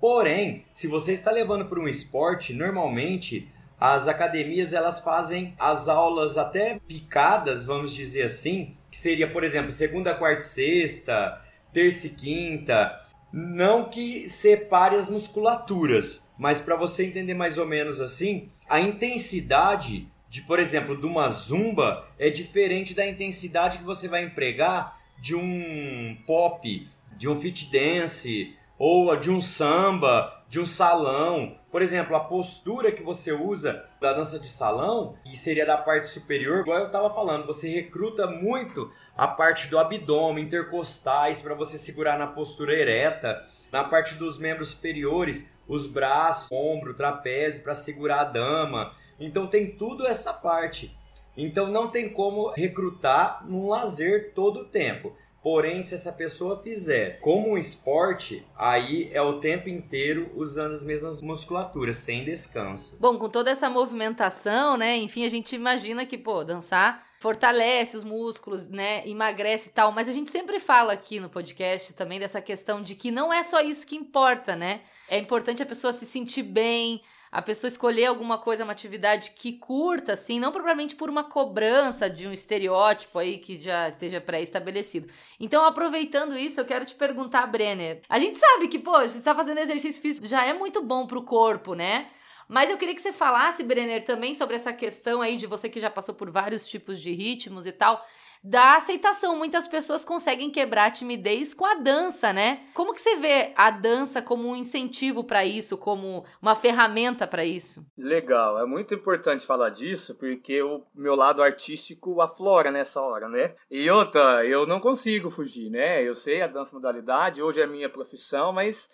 Porém, 0.00 0.64
se 0.74 0.86
você 0.86 1.12
está 1.12 1.30
levando 1.30 1.64
para 1.64 1.80
um 1.80 1.88
esporte, 1.88 2.52
normalmente 2.52 3.50
as 3.80 4.08
academias 4.08 4.72
elas 4.72 5.00
fazem 5.00 5.54
as 5.58 5.88
aulas 5.88 6.36
até 6.36 6.78
picadas, 6.86 7.64
vamos 7.64 7.94
dizer 7.94 8.22
assim, 8.22 8.76
que 8.90 8.98
seria, 8.98 9.30
por 9.30 9.44
exemplo, 9.44 9.70
segunda, 9.70 10.14
quarta 10.14 10.42
e 10.42 10.48
sexta, 10.48 11.42
terça 11.72 12.06
e 12.06 12.10
quinta, 12.10 13.05
não 13.38 13.84
que 13.84 14.30
separe 14.30 14.96
as 14.96 15.10
musculaturas, 15.10 16.26
mas 16.38 16.58
para 16.58 16.74
você 16.74 17.04
entender 17.04 17.34
mais 17.34 17.58
ou 17.58 17.66
menos 17.66 18.00
assim, 18.00 18.48
a 18.66 18.80
intensidade 18.80 20.08
de, 20.30 20.40
por 20.40 20.58
exemplo, 20.58 20.98
de 20.98 21.06
uma 21.06 21.28
zumba 21.28 22.08
é 22.18 22.30
diferente 22.30 22.94
da 22.94 23.06
intensidade 23.06 23.76
que 23.76 23.84
você 23.84 24.08
vai 24.08 24.24
empregar 24.24 24.98
de 25.20 25.34
um 25.34 26.16
pop, 26.26 26.88
de 27.18 27.28
um 27.28 27.38
fit 27.38 27.70
dance 27.70 28.56
ou 28.78 29.14
de 29.16 29.30
um 29.30 29.42
samba, 29.42 30.42
de 30.48 30.58
um 30.58 30.66
salão. 30.66 31.58
Por 31.76 31.82
exemplo, 31.82 32.16
a 32.16 32.20
postura 32.20 32.90
que 32.90 33.02
você 33.02 33.32
usa 33.32 33.84
da 34.00 34.14
dança 34.14 34.38
de 34.38 34.48
salão, 34.48 35.14
que 35.22 35.36
seria 35.36 35.66
da 35.66 35.76
parte 35.76 36.08
superior, 36.08 36.60
igual 36.60 36.78
eu 36.78 36.86
estava 36.86 37.12
falando, 37.12 37.46
você 37.46 37.68
recruta 37.68 38.26
muito 38.26 38.90
a 39.14 39.28
parte 39.28 39.68
do 39.68 39.78
abdômen, 39.78 40.42
intercostais, 40.42 41.42
para 41.42 41.54
você 41.54 41.76
segurar 41.76 42.18
na 42.18 42.28
postura 42.28 42.72
ereta, 42.72 43.46
na 43.70 43.84
parte 43.84 44.14
dos 44.14 44.38
membros 44.38 44.68
superiores, 44.68 45.50
os 45.68 45.86
braços, 45.86 46.48
ombro, 46.50 46.94
trapézio, 46.94 47.62
para 47.62 47.74
segurar 47.74 48.20
a 48.20 48.24
dama. 48.24 48.94
Então 49.20 49.46
tem 49.46 49.76
tudo 49.76 50.06
essa 50.06 50.32
parte. 50.32 50.96
Então 51.36 51.66
não 51.66 51.88
tem 51.88 52.08
como 52.08 52.48
recrutar 52.52 53.46
num 53.46 53.68
lazer 53.68 54.32
todo 54.34 54.60
o 54.60 54.64
tempo. 54.64 55.14
Porém, 55.46 55.80
se 55.80 55.94
essa 55.94 56.12
pessoa 56.12 56.60
fizer 56.60 57.20
como 57.20 57.50
um 57.50 57.56
esporte, 57.56 58.44
aí 58.56 59.08
é 59.12 59.22
o 59.22 59.38
tempo 59.38 59.68
inteiro 59.68 60.32
usando 60.34 60.72
as 60.72 60.82
mesmas 60.82 61.22
musculaturas, 61.22 61.98
sem 61.98 62.24
descanso. 62.24 62.96
Bom, 62.98 63.16
com 63.16 63.28
toda 63.28 63.52
essa 63.52 63.70
movimentação, 63.70 64.76
né? 64.76 64.96
Enfim, 64.96 65.24
a 65.24 65.28
gente 65.28 65.54
imagina 65.54 66.04
que, 66.04 66.18
pô, 66.18 66.42
dançar 66.42 67.06
fortalece 67.20 67.96
os 67.96 68.02
músculos, 68.02 68.68
né? 68.68 69.06
Emagrece 69.08 69.68
e 69.68 69.72
tal. 69.72 69.92
Mas 69.92 70.08
a 70.08 70.12
gente 70.12 70.32
sempre 70.32 70.58
fala 70.58 70.92
aqui 70.92 71.20
no 71.20 71.30
podcast 71.30 71.92
também 71.94 72.18
dessa 72.18 72.40
questão 72.42 72.82
de 72.82 72.96
que 72.96 73.12
não 73.12 73.32
é 73.32 73.44
só 73.44 73.60
isso 73.60 73.86
que 73.86 73.94
importa, 73.94 74.56
né? 74.56 74.80
É 75.08 75.16
importante 75.16 75.62
a 75.62 75.66
pessoa 75.66 75.92
se 75.92 76.06
sentir 76.06 76.42
bem, 76.42 77.00
a 77.36 77.42
pessoa 77.42 77.68
escolher 77.68 78.06
alguma 78.06 78.38
coisa, 78.38 78.64
uma 78.64 78.72
atividade 78.72 79.32
que 79.32 79.52
curta, 79.52 80.14
assim, 80.14 80.40
não 80.40 80.50
propriamente 80.50 80.96
por 80.96 81.10
uma 81.10 81.22
cobrança 81.22 82.08
de 82.08 82.26
um 82.26 82.32
estereótipo 82.32 83.18
aí 83.18 83.36
que 83.36 83.62
já 83.62 83.90
esteja 83.90 84.22
pré-estabelecido. 84.22 85.06
Então, 85.38 85.62
aproveitando 85.62 86.34
isso, 86.34 86.58
eu 86.58 86.64
quero 86.64 86.86
te 86.86 86.94
perguntar, 86.94 87.46
Brenner. 87.46 88.00
A 88.08 88.18
gente 88.18 88.38
sabe 88.38 88.68
que, 88.68 88.78
pô, 88.78 88.92
você 88.92 89.18
está 89.18 89.34
fazendo 89.34 89.58
exercício 89.58 90.00
físico 90.00 90.26
já 90.26 90.46
é 90.46 90.54
muito 90.54 90.82
bom 90.82 91.06
pro 91.06 91.24
corpo, 91.24 91.74
né? 91.74 92.08
Mas 92.48 92.70
eu 92.70 92.78
queria 92.78 92.94
que 92.94 93.02
você 93.02 93.12
falasse, 93.12 93.62
Brenner, 93.62 94.06
também 94.06 94.34
sobre 94.34 94.56
essa 94.56 94.72
questão 94.72 95.20
aí 95.20 95.36
de 95.36 95.46
você 95.46 95.68
que 95.68 95.78
já 95.78 95.90
passou 95.90 96.14
por 96.14 96.30
vários 96.30 96.66
tipos 96.66 96.98
de 96.98 97.12
ritmos 97.12 97.66
e 97.66 97.72
tal 97.72 98.02
da 98.42 98.76
aceitação. 98.76 99.36
Muitas 99.36 99.66
pessoas 99.66 100.04
conseguem 100.04 100.50
quebrar 100.50 100.86
a 100.86 100.90
timidez 100.90 101.54
com 101.54 101.64
a 101.64 101.74
dança, 101.74 102.32
né? 102.32 102.60
Como 102.74 102.94
que 102.94 103.00
você 103.00 103.16
vê 103.16 103.52
a 103.56 103.70
dança 103.70 104.22
como 104.22 104.48
um 104.48 104.56
incentivo 104.56 105.24
para 105.24 105.44
isso, 105.44 105.76
como 105.76 106.24
uma 106.40 106.54
ferramenta 106.54 107.26
para 107.26 107.44
isso? 107.44 107.84
Legal, 107.96 108.58
é 108.58 108.66
muito 108.66 108.94
importante 108.94 109.46
falar 109.46 109.70
disso 109.70 110.16
porque 110.18 110.62
o 110.62 110.82
meu 110.94 111.14
lado 111.14 111.42
artístico 111.42 112.20
aflora 112.20 112.70
nessa 112.70 113.00
hora, 113.00 113.28
né? 113.28 113.54
E 113.70 113.90
outra, 113.90 114.44
eu 114.44 114.66
não 114.66 114.80
consigo 114.80 115.30
fugir, 115.30 115.70
né? 115.70 116.02
Eu 116.02 116.14
sei 116.14 116.42
a 116.42 116.46
dança 116.46 116.72
modalidade, 116.72 117.42
hoje 117.42 117.60
é 117.60 117.66
minha 117.66 117.88
profissão, 117.88 118.52
mas 118.52 118.90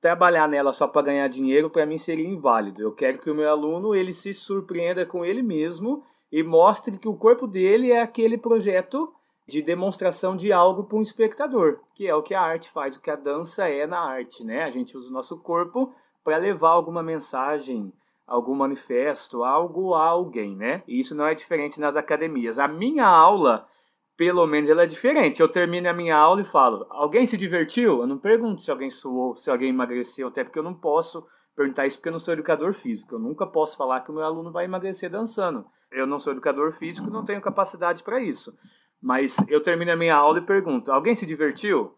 trabalhar 0.00 0.48
nela 0.48 0.72
só 0.72 0.88
para 0.88 1.02
ganhar 1.02 1.28
dinheiro 1.28 1.68
para 1.68 1.84
mim 1.84 1.98
seria 1.98 2.26
inválido. 2.26 2.82
Eu 2.82 2.92
quero 2.92 3.18
que 3.18 3.30
o 3.30 3.34
meu 3.34 3.48
aluno 3.48 3.94
ele 3.94 4.12
se 4.12 4.32
surpreenda 4.32 5.04
com 5.04 5.24
ele 5.24 5.42
mesmo 5.42 6.04
e 6.30 6.42
mostre 6.42 6.98
que 6.98 7.08
o 7.08 7.16
corpo 7.16 7.46
dele 7.46 7.90
é 7.90 8.00
aquele 8.00 8.38
projeto 8.38 9.12
de 9.48 9.60
demonstração 9.60 10.36
de 10.36 10.52
algo 10.52 10.84
para 10.84 10.96
um 10.96 11.02
espectador, 11.02 11.80
que 11.94 12.06
é 12.06 12.14
o 12.14 12.22
que 12.22 12.34
a 12.34 12.40
arte 12.40 12.70
faz, 12.70 12.96
o 12.96 13.02
que 13.02 13.10
a 13.10 13.16
dança 13.16 13.68
é 13.68 13.86
na 13.86 13.98
arte, 13.98 14.44
né? 14.44 14.62
A 14.62 14.70
gente 14.70 14.96
usa 14.96 15.10
o 15.10 15.12
nosso 15.12 15.42
corpo 15.42 15.92
para 16.22 16.36
levar 16.36 16.70
alguma 16.70 17.02
mensagem, 17.02 17.92
algum 18.26 18.54
manifesto, 18.54 19.42
algo 19.42 19.94
a 19.94 20.06
alguém, 20.06 20.54
né? 20.54 20.84
E 20.86 21.00
isso 21.00 21.16
não 21.16 21.26
é 21.26 21.34
diferente 21.34 21.80
nas 21.80 21.96
academias. 21.96 22.60
A 22.60 22.68
minha 22.68 23.06
aula, 23.06 23.66
pelo 24.16 24.46
menos, 24.46 24.70
ela 24.70 24.84
é 24.84 24.86
diferente. 24.86 25.40
Eu 25.40 25.48
termino 25.48 25.88
a 25.88 25.92
minha 25.92 26.16
aula 26.16 26.42
e 26.42 26.44
falo: 26.44 26.86
alguém 26.88 27.26
se 27.26 27.36
divertiu? 27.36 28.02
Eu 28.02 28.06
não 28.06 28.18
pergunto 28.18 28.62
se 28.62 28.70
alguém 28.70 28.90
suou, 28.90 29.34
se 29.34 29.50
alguém 29.50 29.70
emagreceu, 29.70 30.28
até 30.28 30.44
porque 30.44 30.60
eu 30.60 30.62
não 30.62 30.74
posso 30.74 31.26
perguntar 31.56 31.86
isso 31.86 31.96
porque 31.98 32.08
eu 32.08 32.12
não 32.12 32.20
sou 32.20 32.34
educador 32.34 32.72
físico. 32.72 33.16
Eu 33.16 33.18
nunca 33.18 33.46
posso 33.46 33.76
falar 33.76 34.00
que 34.00 34.12
o 34.12 34.14
meu 34.14 34.22
aluno 34.22 34.52
vai 34.52 34.64
emagrecer 34.64 35.10
dançando. 35.10 35.66
Eu 35.90 36.06
não 36.06 36.18
sou 36.18 36.32
educador 36.32 36.72
físico, 36.72 37.10
não 37.10 37.24
tenho 37.24 37.40
capacidade 37.40 38.02
para 38.02 38.20
isso. 38.20 38.56
Mas 39.00 39.36
eu 39.48 39.62
termino 39.62 39.92
a 39.92 39.96
minha 39.96 40.14
aula 40.14 40.38
e 40.38 40.42
pergunto: 40.42 40.92
alguém 40.92 41.14
se 41.14 41.26
divertiu? 41.26 41.94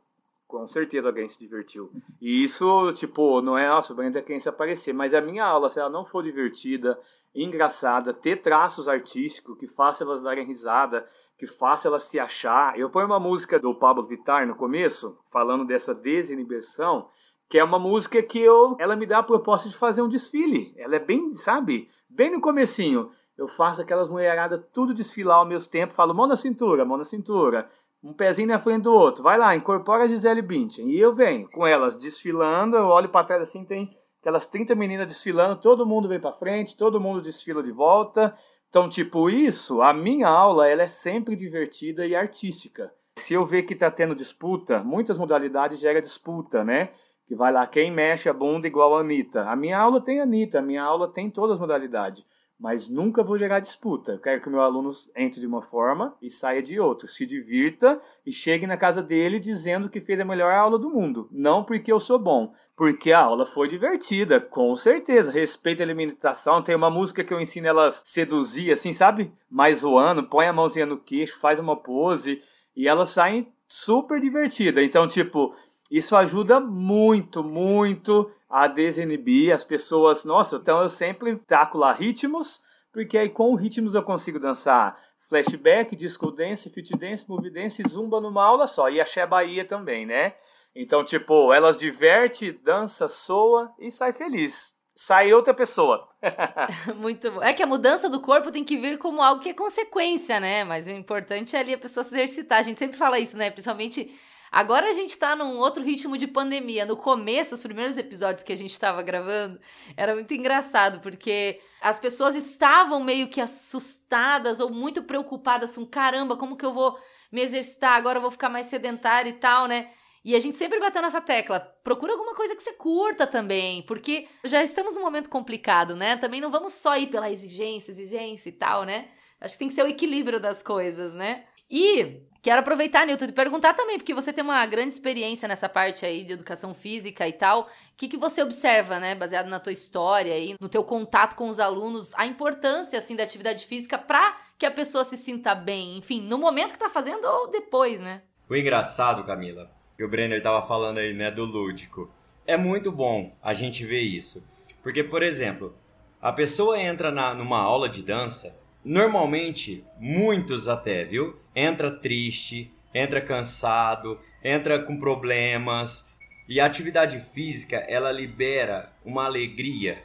Com 0.47 0.67
certeza 0.67 1.09
alguém 1.09 1.29
se 1.29 1.39
divertiu. 1.39 1.91
E 2.21 2.45
isso, 2.45 2.93
tipo, 2.93 3.41
não 3.41 3.57
é, 3.57 3.69
nossa, 3.69 3.93
o 3.93 3.97
Brenda 3.97 4.21
quem 4.21 4.39
se 4.39 4.49
aparecer, 4.49 4.93
mas 4.93 5.15
a 5.15 5.21
minha 5.21 5.45
aula, 5.45 5.71
se 5.71 5.81
ela 5.81 5.89
não 5.89 6.05
for 6.05 6.23
divertida, 6.23 6.99
engraçada, 7.35 8.13
ter 8.13 8.43
traços 8.43 8.89
artísticos 8.89 9.57
que 9.59 9.67
faça 9.67 10.05
elas 10.05 10.23
darem 10.23 10.47
risada, 10.47 11.09
que 11.39 11.47
faça 11.47 11.89
elas 11.89 12.05
se 12.05 12.21
achar. 12.21 12.79
Eu 12.79 12.91
ponho 12.91 13.07
uma 13.07 13.19
música 13.19 13.59
do 13.59 13.75
Pablo 13.75 14.05
Vittar 14.05 14.47
no 14.47 14.55
começo, 14.55 15.19
falando 15.31 15.65
dessa 15.65 15.95
desinibição, 15.95 17.09
que 17.49 17.59
é 17.59 17.65
uma 17.65 17.79
música 17.79 18.23
que 18.23 18.39
eu, 18.39 18.77
ela 18.79 18.95
me 18.95 19.07
dá 19.07 19.19
a 19.19 19.23
proposta 19.23 19.69
de 19.69 19.77
fazer 19.77 20.03
um 20.03 20.09
desfile. 20.09 20.75
Ela 20.77 20.97
é 20.97 21.01
bem, 21.01 21.33
sabe, 21.35 21.91
bem 22.09 22.31
no 22.31 22.41
comecinho 22.41 23.11
eu 23.37 23.49
faço 23.49 23.81
aquelas 23.81 24.09
mulheradas 24.09 24.63
tudo 24.73 24.95
desfilar 24.95 25.39
ao 25.39 25.47
mesmo 25.47 25.71
tempo, 25.71 25.95
falo 25.95 26.15
mão 26.15 26.27
na 26.27 26.37
cintura, 26.37 26.85
mão 26.85 26.99
na 26.99 27.05
cintura, 27.05 27.69
um 28.03 28.13
pezinho 28.13 28.49
na 28.49 28.59
frente 28.59 28.83
do 28.83 28.93
outro, 28.93 29.23
vai 29.23 29.39
lá, 29.39 29.55
incorpora 29.55 30.05
a 30.05 30.09
Gisele 30.09 30.43
Bündchen. 30.43 30.89
E 30.89 30.99
eu 30.99 31.15
venho 31.15 31.49
com 31.51 31.67
elas 31.67 31.97
desfilando, 31.97 32.77
eu 32.77 32.87
olho 32.87 33.09
para 33.09 33.27
trás 33.27 33.43
assim, 33.43 33.65
tem 33.65 33.91
aquelas 34.21 34.47
30 34.47 34.75
meninas 34.75 35.07
desfilando, 35.07 35.61
todo 35.61 35.87
mundo 35.87 36.09
vem 36.09 36.21
para 36.21 36.33
frente, 36.33 36.77
todo 36.77 37.01
mundo 37.01 37.23
desfila 37.23 37.63
de 37.63 37.73
volta. 37.73 38.37
Então, 38.69 38.89
tipo, 38.89 39.31
isso, 39.31 39.83
a 39.83 39.93
minha 39.93 40.29
aula, 40.29 40.69
ela 40.69 40.83
é 40.83 40.89
sempre 40.89 41.37
divertida 41.37 42.07
e 42.07 42.17
artística. 42.17 42.93
Se 43.19 43.35
eu 43.35 43.45
ver 43.45 43.65
que 43.65 43.75
está 43.75 43.91
tendo 43.91 44.15
disputa, 44.15 44.83
muitas 44.83 45.19
modalidades 45.19 45.79
gera 45.79 46.01
disputa, 46.01 46.65
né? 46.65 46.91
Que 47.27 47.37
vai 47.37 47.53
lá, 47.53 47.67
quem 47.67 47.91
mexe 47.91 48.29
a 48.29 48.33
bunda 48.33 48.67
igual 48.67 48.97
a 48.97 49.01
Anitta. 49.01 49.43
A 49.43 49.55
minha 49.55 49.79
aula 49.79 50.01
tem 50.01 50.21
Anitta, 50.21 50.59
a 50.59 50.63
minha 50.63 50.83
aula 50.83 51.13
tem 51.13 51.31
todas 51.31 51.55
as 51.55 51.61
modalidades 51.61 52.25
mas 52.63 52.89
nunca 52.89 53.25
vou 53.25 53.37
gerar 53.37 53.59
disputa. 53.59 54.13
Eu 54.13 54.21
quero 54.21 54.41
que 54.41 54.47
o 54.47 54.51
meu 54.53 54.61
aluno 54.61 54.93
entre 55.17 55.41
de 55.41 55.47
uma 55.49 55.61
forma 55.61 56.15
e 56.23 56.31
saia 56.31 56.63
de 56.63 56.79
outra, 56.79 57.09
se 57.09 57.27
divirta 57.27 58.01
e 58.25 58.33
chegue 58.33 58.69
na 58.69 58.77
casa 58.77 59.03
dele 59.03 59.41
dizendo 59.41 59.91
que 59.91 60.01
fez 60.01 60.21
a 60.21 60.25
melhor 60.25 60.55
aula 60.55 60.79
do 60.79 60.89
mundo. 60.89 61.29
Não 61.33 61.65
porque 61.65 61.91
eu 61.91 61.99
sou 61.99 62.21
bom, 62.21 62.55
porque 62.77 63.11
a 63.11 63.19
aula 63.19 63.45
foi 63.45 63.67
divertida, 63.67 64.41
com 64.41 64.77
certeza. 64.77 65.33
Respeita 65.33 65.83
a 65.83 65.87
alimentação. 65.87 66.63
Tem 66.63 66.77
uma 66.77 66.89
música 66.89 67.25
que 67.25 67.35
eu 67.35 67.41
ensino 67.41 67.67
elas 67.67 68.01
seduzir, 68.07 68.71
assim, 68.71 68.93
sabe? 68.93 69.33
Mais 69.51 69.81
zoando, 69.81 70.23
põe 70.23 70.47
a 70.47 70.53
mãozinha 70.53 70.87
no 70.87 70.99
queixo, 70.99 71.41
faz 71.41 71.59
uma 71.59 71.75
pose 71.75 72.41
e 72.77 72.87
elas 72.87 73.11
saem 73.11 73.53
super 73.67 74.21
divertidas. 74.21 74.85
Então, 74.85 75.09
tipo, 75.09 75.53
isso 75.91 76.15
ajuda 76.15 76.61
muito, 76.61 77.43
muito 77.43 78.31
a 78.53 78.69
desinibir 78.69 79.55
as 79.55 79.65
pessoas. 79.65 80.27
Nossa, 80.27 80.57
então 80.57 80.83
eu 80.83 80.89
sempre 80.91 81.35
taco 81.37 81.79
lá 81.79 81.91
ritmos, 81.91 82.61
porque 82.93 83.17
aí 83.17 83.31
com 83.31 83.55
ritmos 83.55 83.95
eu 83.95 84.03
consigo 84.03 84.39
dançar 84.39 84.95
flashback, 85.27 85.97
disco 85.97 86.31
dance, 86.31 86.69
fit 86.69 86.95
dance, 86.99 87.25
move 87.27 87.49
dance, 87.49 87.83
zumba 87.89 88.21
numa 88.21 88.45
aula 88.45 88.67
só. 88.67 88.91
E 88.91 89.01
axé 89.01 89.27
Bahia 89.27 89.65
também, 89.65 90.05
né? 90.05 90.35
Então, 90.77 91.03
tipo, 91.03 91.51
elas 91.51 91.79
diverte, 91.79 92.53
dança, 92.53 93.09
soa 93.09 93.73
e 93.79 93.91
sai 93.91 94.13
feliz. 94.13 94.75
Sai 94.95 95.33
outra 95.33 95.55
pessoa. 95.55 96.07
Muito 96.97 97.31
bom. 97.31 97.43
É 97.43 97.55
que 97.55 97.63
a 97.63 97.67
mudança 97.67 98.11
do 98.11 98.21
corpo 98.21 98.51
tem 98.51 98.63
que 98.63 98.77
vir 98.77 98.99
como 98.99 99.23
algo 99.23 99.41
que 99.41 99.49
é 99.49 99.55
consequência, 99.55 100.39
né? 100.39 100.63
Mas 100.65 100.87
o 100.87 100.91
importante 100.91 101.57
é 101.57 101.61
ali 101.61 101.73
a 101.73 101.79
pessoa 101.79 102.05
se 102.05 102.15
exercitar. 102.15 102.59
A 102.59 102.63
gente 102.63 102.79
sempre 102.79 102.99
fala 102.99 103.19
isso, 103.19 103.37
né? 103.39 103.51
Principalmente 103.51 104.15
Agora 104.53 104.91
a 104.91 104.93
gente 104.93 105.17
tá 105.17 105.35
num 105.35 105.57
outro 105.57 105.83
ritmo 105.83 106.19
de 106.19 106.27
pandemia. 106.27 106.85
No 106.85 106.95
começo, 106.95 107.55
os 107.55 107.61
primeiros 107.63 107.97
episódios 107.97 108.45
que 108.45 108.53
a 108.53 108.57
gente 108.57 108.79
tava 108.79 109.01
gravando, 109.01 109.59
era 109.97 110.13
muito 110.13 110.35
engraçado, 110.35 111.01
porque 111.01 111.59
as 111.81 111.99
pessoas 111.99 112.35
estavam 112.35 113.03
meio 113.03 113.31
que 113.31 113.41
assustadas 113.41 114.61
ou 114.61 114.69
muito 114.69 115.05
preocupadas 115.05 115.75
com 115.75 115.87
caramba, 115.87 116.37
como 116.37 116.55
que 116.55 116.67
eu 116.67 116.75
vou 116.75 116.99
me 117.33 117.41
exercitar? 117.41 117.95
Agora 117.95 118.19
eu 118.19 118.23
vou 118.23 118.31
ficar 118.31 118.51
mais 118.51 118.67
sedentário 118.67 119.31
e 119.31 119.39
tal, 119.39 119.67
né? 119.67 119.91
E 120.23 120.37
a 120.37 120.39
gente 120.39 120.59
sempre 120.59 120.79
bateu 120.79 121.01
nessa 121.01 121.23
tecla. 121.23 121.59
Procura 121.83 122.13
alguma 122.13 122.35
coisa 122.35 122.55
que 122.55 122.63
você 122.63 122.75
curta 122.75 123.27
também, 123.27 123.83
porque 123.87 124.29
já 124.45 124.63
estamos 124.63 124.97
num 124.97 125.03
momento 125.03 125.31
complicado, 125.31 125.97
né? 125.97 126.19
Também 126.19 126.43
não 126.43 126.51
vamos 126.51 126.75
só 126.75 126.95
ir 126.99 127.07
pela 127.07 127.31
exigência, 127.31 127.91
exigência 127.91 128.51
e 128.51 128.53
tal, 128.53 128.85
né? 128.85 129.09
Acho 129.41 129.55
que 129.55 129.61
tem 129.61 129.69
que 129.69 129.75
ser 129.75 129.83
o 129.83 129.89
equilíbrio 129.89 130.39
das 130.39 130.63
coisas, 130.63 131.15
né? 131.15 131.47
E 131.71 132.23
Quero 132.43 132.59
aproveitar, 132.59 133.07
Nilton, 133.07 133.27
e 133.27 133.33
perguntar 133.33 133.73
também, 133.73 133.99
porque 133.99 134.13
você 134.13 134.33
tem 134.33 134.43
uma 134.43 134.67
grande 134.67 134.93
experiência 134.93 135.47
nessa 135.47 135.69
parte 135.69 136.05
aí 136.05 136.25
de 136.25 136.33
educação 136.33 136.75
física 136.75 137.29
e 137.29 137.33
tal. 137.33 137.63
O 137.63 137.67
que, 137.97 138.09
que 138.09 138.17
você 138.17 138.43
observa, 138.43 138.99
né, 138.99 139.15
baseado 139.15 139.47
na 139.47 139.61
tua 139.61 139.73
história 139.73 140.37
e 140.37 140.57
no 140.61 140.69
teu 140.69 140.83
contato 140.83 141.37
com 141.37 141.49
os 141.49 141.61
alunos, 141.61 142.13
a 142.15 142.27
importância, 142.27 142.99
assim, 142.99 143.15
da 143.15 143.23
atividade 143.23 143.65
física 143.65 143.97
para 143.97 144.37
que 144.59 144.67
a 144.67 144.73
pessoa 144.73 145.05
se 145.05 145.17
sinta 145.17 145.55
bem, 145.55 145.99
enfim, 145.99 146.21
no 146.21 146.37
momento 146.37 146.73
que 146.73 146.81
tá 146.81 146.91
fazendo 146.91 147.25
ou 147.25 147.49
depois, 147.49 148.01
né? 148.01 148.23
O 148.51 148.57
engraçado, 148.57 149.23
Camila, 149.23 149.71
que 149.97 150.03
o 150.03 150.09
Brenner 150.09 150.43
tava 150.43 150.67
falando 150.67 150.99
aí, 150.99 151.15
né, 151.15 151.31
do 151.31 151.45
lúdico. 151.45 152.11
É 152.45 152.57
muito 152.57 152.91
bom 152.91 153.37
a 153.41 153.55
gente 153.55 153.87
ver 153.87 154.01
isso. 154.01 154.45
Porque, 154.83 155.05
por 155.05 155.23
exemplo, 155.23 155.77
a 156.21 156.33
pessoa 156.33 156.77
entra 156.77 157.13
na, 157.13 157.35
numa 157.35 157.61
aula 157.61 157.89
de 157.89 158.03
dança, 158.03 158.61
normalmente, 158.85 159.85
muitos 159.99 160.69
até, 160.69 161.05
viu? 161.05 161.43
entra 161.55 161.91
triste, 161.91 162.73
entra 162.95 163.21
cansado, 163.21 164.19
entra 164.43 164.79
com 164.79 164.99
problemas. 164.99 166.11
E 166.49 166.61
a 166.61 166.67
atividade 166.67 167.21
física, 167.21 167.77
ela 167.89 168.11
libera 168.11 168.93
uma 169.05 169.25
alegria. 169.25 170.03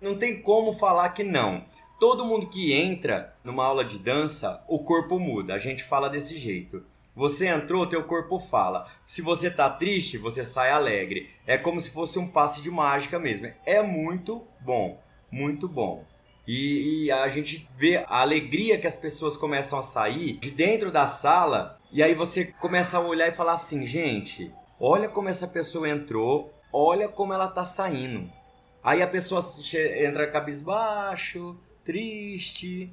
Não 0.00 0.16
tem 0.16 0.40
como 0.40 0.72
falar 0.72 1.10
que 1.10 1.24
não. 1.24 1.64
Todo 1.98 2.24
mundo 2.24 2.48
que 2.48 2.72
entra 2.72 3.34
numa 3.42 3.64
aula 3.64 3.84
de 3.84 3.98
dança, 3.98 4.62
o 4.68 4.78
corpo 4.78 5.18
muda. 5.18 5.54
A 5.54 5.58
gente 5.58 5.82
fala 5.82 6.08
desse 6.08 6.38
jeito. 6.38 6.84
Você 7.16 7.48
entrou, 7.48 7.84
teu 7.84 8.04
corpo 8.04 8.38
fala. 8.38 8.86
Se 9.04 9.20
você 9.20 9.50
tá 9.50 9.68
triste, 9.68 10.16
você 10.16 10.44
sai 10.44 10.70
alegre. 10.70 11.30
É 11.44 11.58
como 11.58 11.80
se 11.80 11.90
fosse 11.90 12.16
um 12.16 12.28
passe 12.28 12.62
de 12.62 12.70
mágica 12.70 13.18
mesmo. 13.18 13.52
É 13.66 13.82
muito 13.82 14.46
bom, 14.60 15.02
muito 15.28 15.68
bom. 15.68 16.04
E, 16.48 17.04
e, 17.04 17.12
a 17.12 17.28
gente 17.28 17.66
vê 17.76 17.98
a 17.98 18.22
alegria 18.22 18.78
que 18.78 18.86
as 18.86 18.96
pessoas 18.96 19.36
começam 19.36 19.78
a 19.78 19.82
sair 19.82 20.38
de 20.38 20.50
dentro 20.50 20.90
da 20.90 21.06
sala. 21.06 21.78
E 21.92 22.02
aí 22.02 22.14
você 22.14 22.46
começa 22.46 22.96
a 22.96 23.00
olhar 23.00 23.28
e 23.28 23.36
falar 23.36 23.52
assim, 23.52 23.86
gente, 23.86 24.50
olha 24.80 25.10
como 25.10 25.28
essa 25.28 25.46
pessoa 25.46 25.86
entrou, 25.86 26.50
olha 26.72 27.06
como 27.06 27.34
ela 27.34 27.48
tá 27.48 27.66
saindo. 27.66 28.32
Aí 28.82 29.02
a 29.02 29.06
pessoa 29.06 29.44
entra 29.98 30.26
cabisbaixo, 30.26 31.54
triste. 31.84 32.90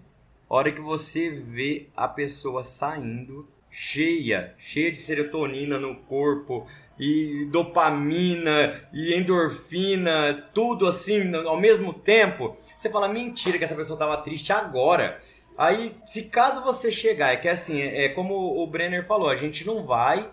hora 0.50 0.70
que 0.70 0.82
você 0.82 1.30
vê 1.30 1.88
a 1.96 2.10
pessoa 2.10 2.62
saindo 2.62 3.48
cheia, 3.72 4.54
cheia 4.58 4.92
de 4.92 4.98
serotonina 4.98 5.80
no 5.80 5.96
corpo 5.96 6.68
e 7.00 7.48
dopamina 7.50 8.86
e 8.92 9.14
endorfina, 9.14 10.50
tudo 10.54 10.88
assim 10.88 11.34
ao 11.34 11.58
mesmo 11.58 11.94
tempo 11.94 12.58
você 12.78 12.90
fala, 12.90 13.08
mentira 13.08 13.58
que 13.58 13.64
essa 13.64 13.76
pessoa 13.76 13.98
tava 13.98 14.18
triste 14.18 14.52
agora. 14.52 15.22
Aí, 15.58 15.96
se 16.06 16.24
caso 16.24 16.62
você 16.62 16.92
chegar, 16.92 17.34
é 17.34 17.38
que 17.38 17.48
assim, 17.48 17.80
é, 17.80 18.06
é 18.06 18.10
como 18.10 18.62
o 18.62 18.68
Brenner 18.68 19.06
falou, 19.06 19.30
a 19.30 19.36
gente 19.36 19.66
não 19.66 19.86
vai 19.86 20.30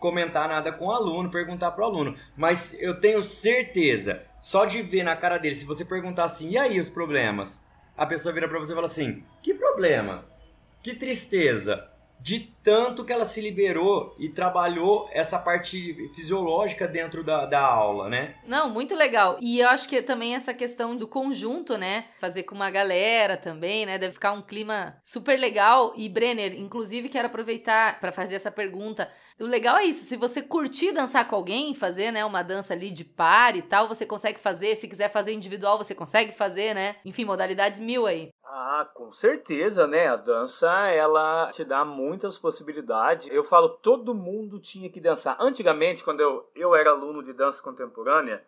comentar 0.00 0.48
nada 0.48 0.72
com 0.72 0.86
o 0.86 0.90
aluno, 0.90 1.30
perguntar 1.30 1.70
pro 1.70 1.84
aluno. 1.84 2.16
Mas 2.36 2.74
eu 2.80 3.00
tenho 3.00 3.22
certeza, 3.22 4.22
só 4.40 4.64
de 4.64 4.82
ver 4.82 5.04
na 5.04 5.16
cara 5.16 5.38
dele, 5.38 5.54
se 5.54 5.64
você 5.64 5.84
perguntar 5.84 6.24
assim, 6.24 6.50
e 6.50 6.58
aí 6.58 6.78
os 6.78 6.88
problemas? 6.88 7.64
A 7.96 8.04
pessoa 8.04 8.34
vira 8.34 8.48
pra 8.48 8.58
você 8.58 8.72
e 8.72 8.74
fala 8.74 8.88
assim, 8.88 9.22
que 9.42 9.54
problema? 9.54 10.26
Que 10.82 10.94
tristeza 10.94 11.88
de 12.24 12.40
tanto 12.62 13.04
que 13.04 13.12
ela 13.12 13.26
se 13.26 13.38
liberou 13.38 14.16
e 14.18 14.30
trabalhou 14.30 15.06
essa 15.12 15.38
parte 15.38 16.08
fisiológica 16.14 16.88
dentro 16.88 17.22
da, 17.22 17.44
da 17.44 17.60
aula, 17.60 18.08
né? 18.08 18.36
Não, 18.46 18.70
muito 18.70 18.94
legal. 18.94 19.36
E 19.42 19.60
eu 19.60 19.68
acho 19.68 19.86
que 19.86 20.00
também 20.00 20.34
essa 20.34 20.54
questão 20.54 20.96
do 20.96 21.06
conjunto, 21.06 21.76
né? 21.76 22.06
Fazer 22.18 22.44
com 22.44 22.54
uma 22.54 22.70
galera 22.70 23.36
também, 23.36 23.84
né? 23.84 23.98
Deve 23.98 24.14
ficar 24.14 24.32
um 24.32 24.40
clima 24.40 24.96
super 25.02 25.38
legal. 25.38 25.92
E 25.94 26.08
Brenner, 26.08 26.58
inclusive, 26.58 27.10
quero 27.10 27.26
aproveitar 27.26 28.00
para 28.00 28.10
fazer 28.10 28.36
essa 28.36 28.50
pergunta. 28.50 29.10
O 29.40 29.46
legal 29.46 29.76
é 29.78 29.84
isso, 29.84 30.04
se 30.04 30.16
você 30.16 30.40
curtir 30.40 30.92
dançar 30.92 31.28
com 31.28 31.34
alguém, 31.34 31.74
fazer, 31.74 32.12
né, 32.12 32.24
uma 32.24 32.42
dança 32.42 32.72
ali 32.72 32.92
de 32.92 33.04
par 33.04 33.56
e 33.56 33.62
tal, 33.62 33.88
você 33.88 34.06
consegue 34.06 34.38
fazer. 34.38 34.76
Se 34.76 34.86
quiser 34.86 35.10
fazer 35.10 35.32
individual, 35.32 35.76
você 35.76 35.92
consegue 35.92 36.32
fazer, 36.32 36.72
né? 36.72 36.96
Enfim, 37.04 37.24
modalidades 37.24 37.80
mil 37.80 38.06
aí. 38.06 38.30
Ah, 38.44 38.88
com 38.94 39.10
certeza, 39.10 39.88
né? 39.88 40.06
A 40.06 40.14
dança, 40.14 40.70
ela 40.88 41.48
te 41.48 41.64
dá 41.64 41.84
muitas 41.84 42.38
possibilidades. 42.38 43.28
Eu 43.28 43.42
falo, 43.42 43.70
todo 43.70 44.14
mundo 44.14 44.60
tinha 44.60 44.88
que 44.88 45.00
dançar. 45.00 45.36
Antigamente, 45.40 46.04
quando 46.04 46.20
eu, 46.20 46.48
eu 46.54 46.74
era 46.74 46.90
aluno 46.90 47.20
de 47.20 47.32
dança 47.32 47.60
contemporânea, 47.60 48.40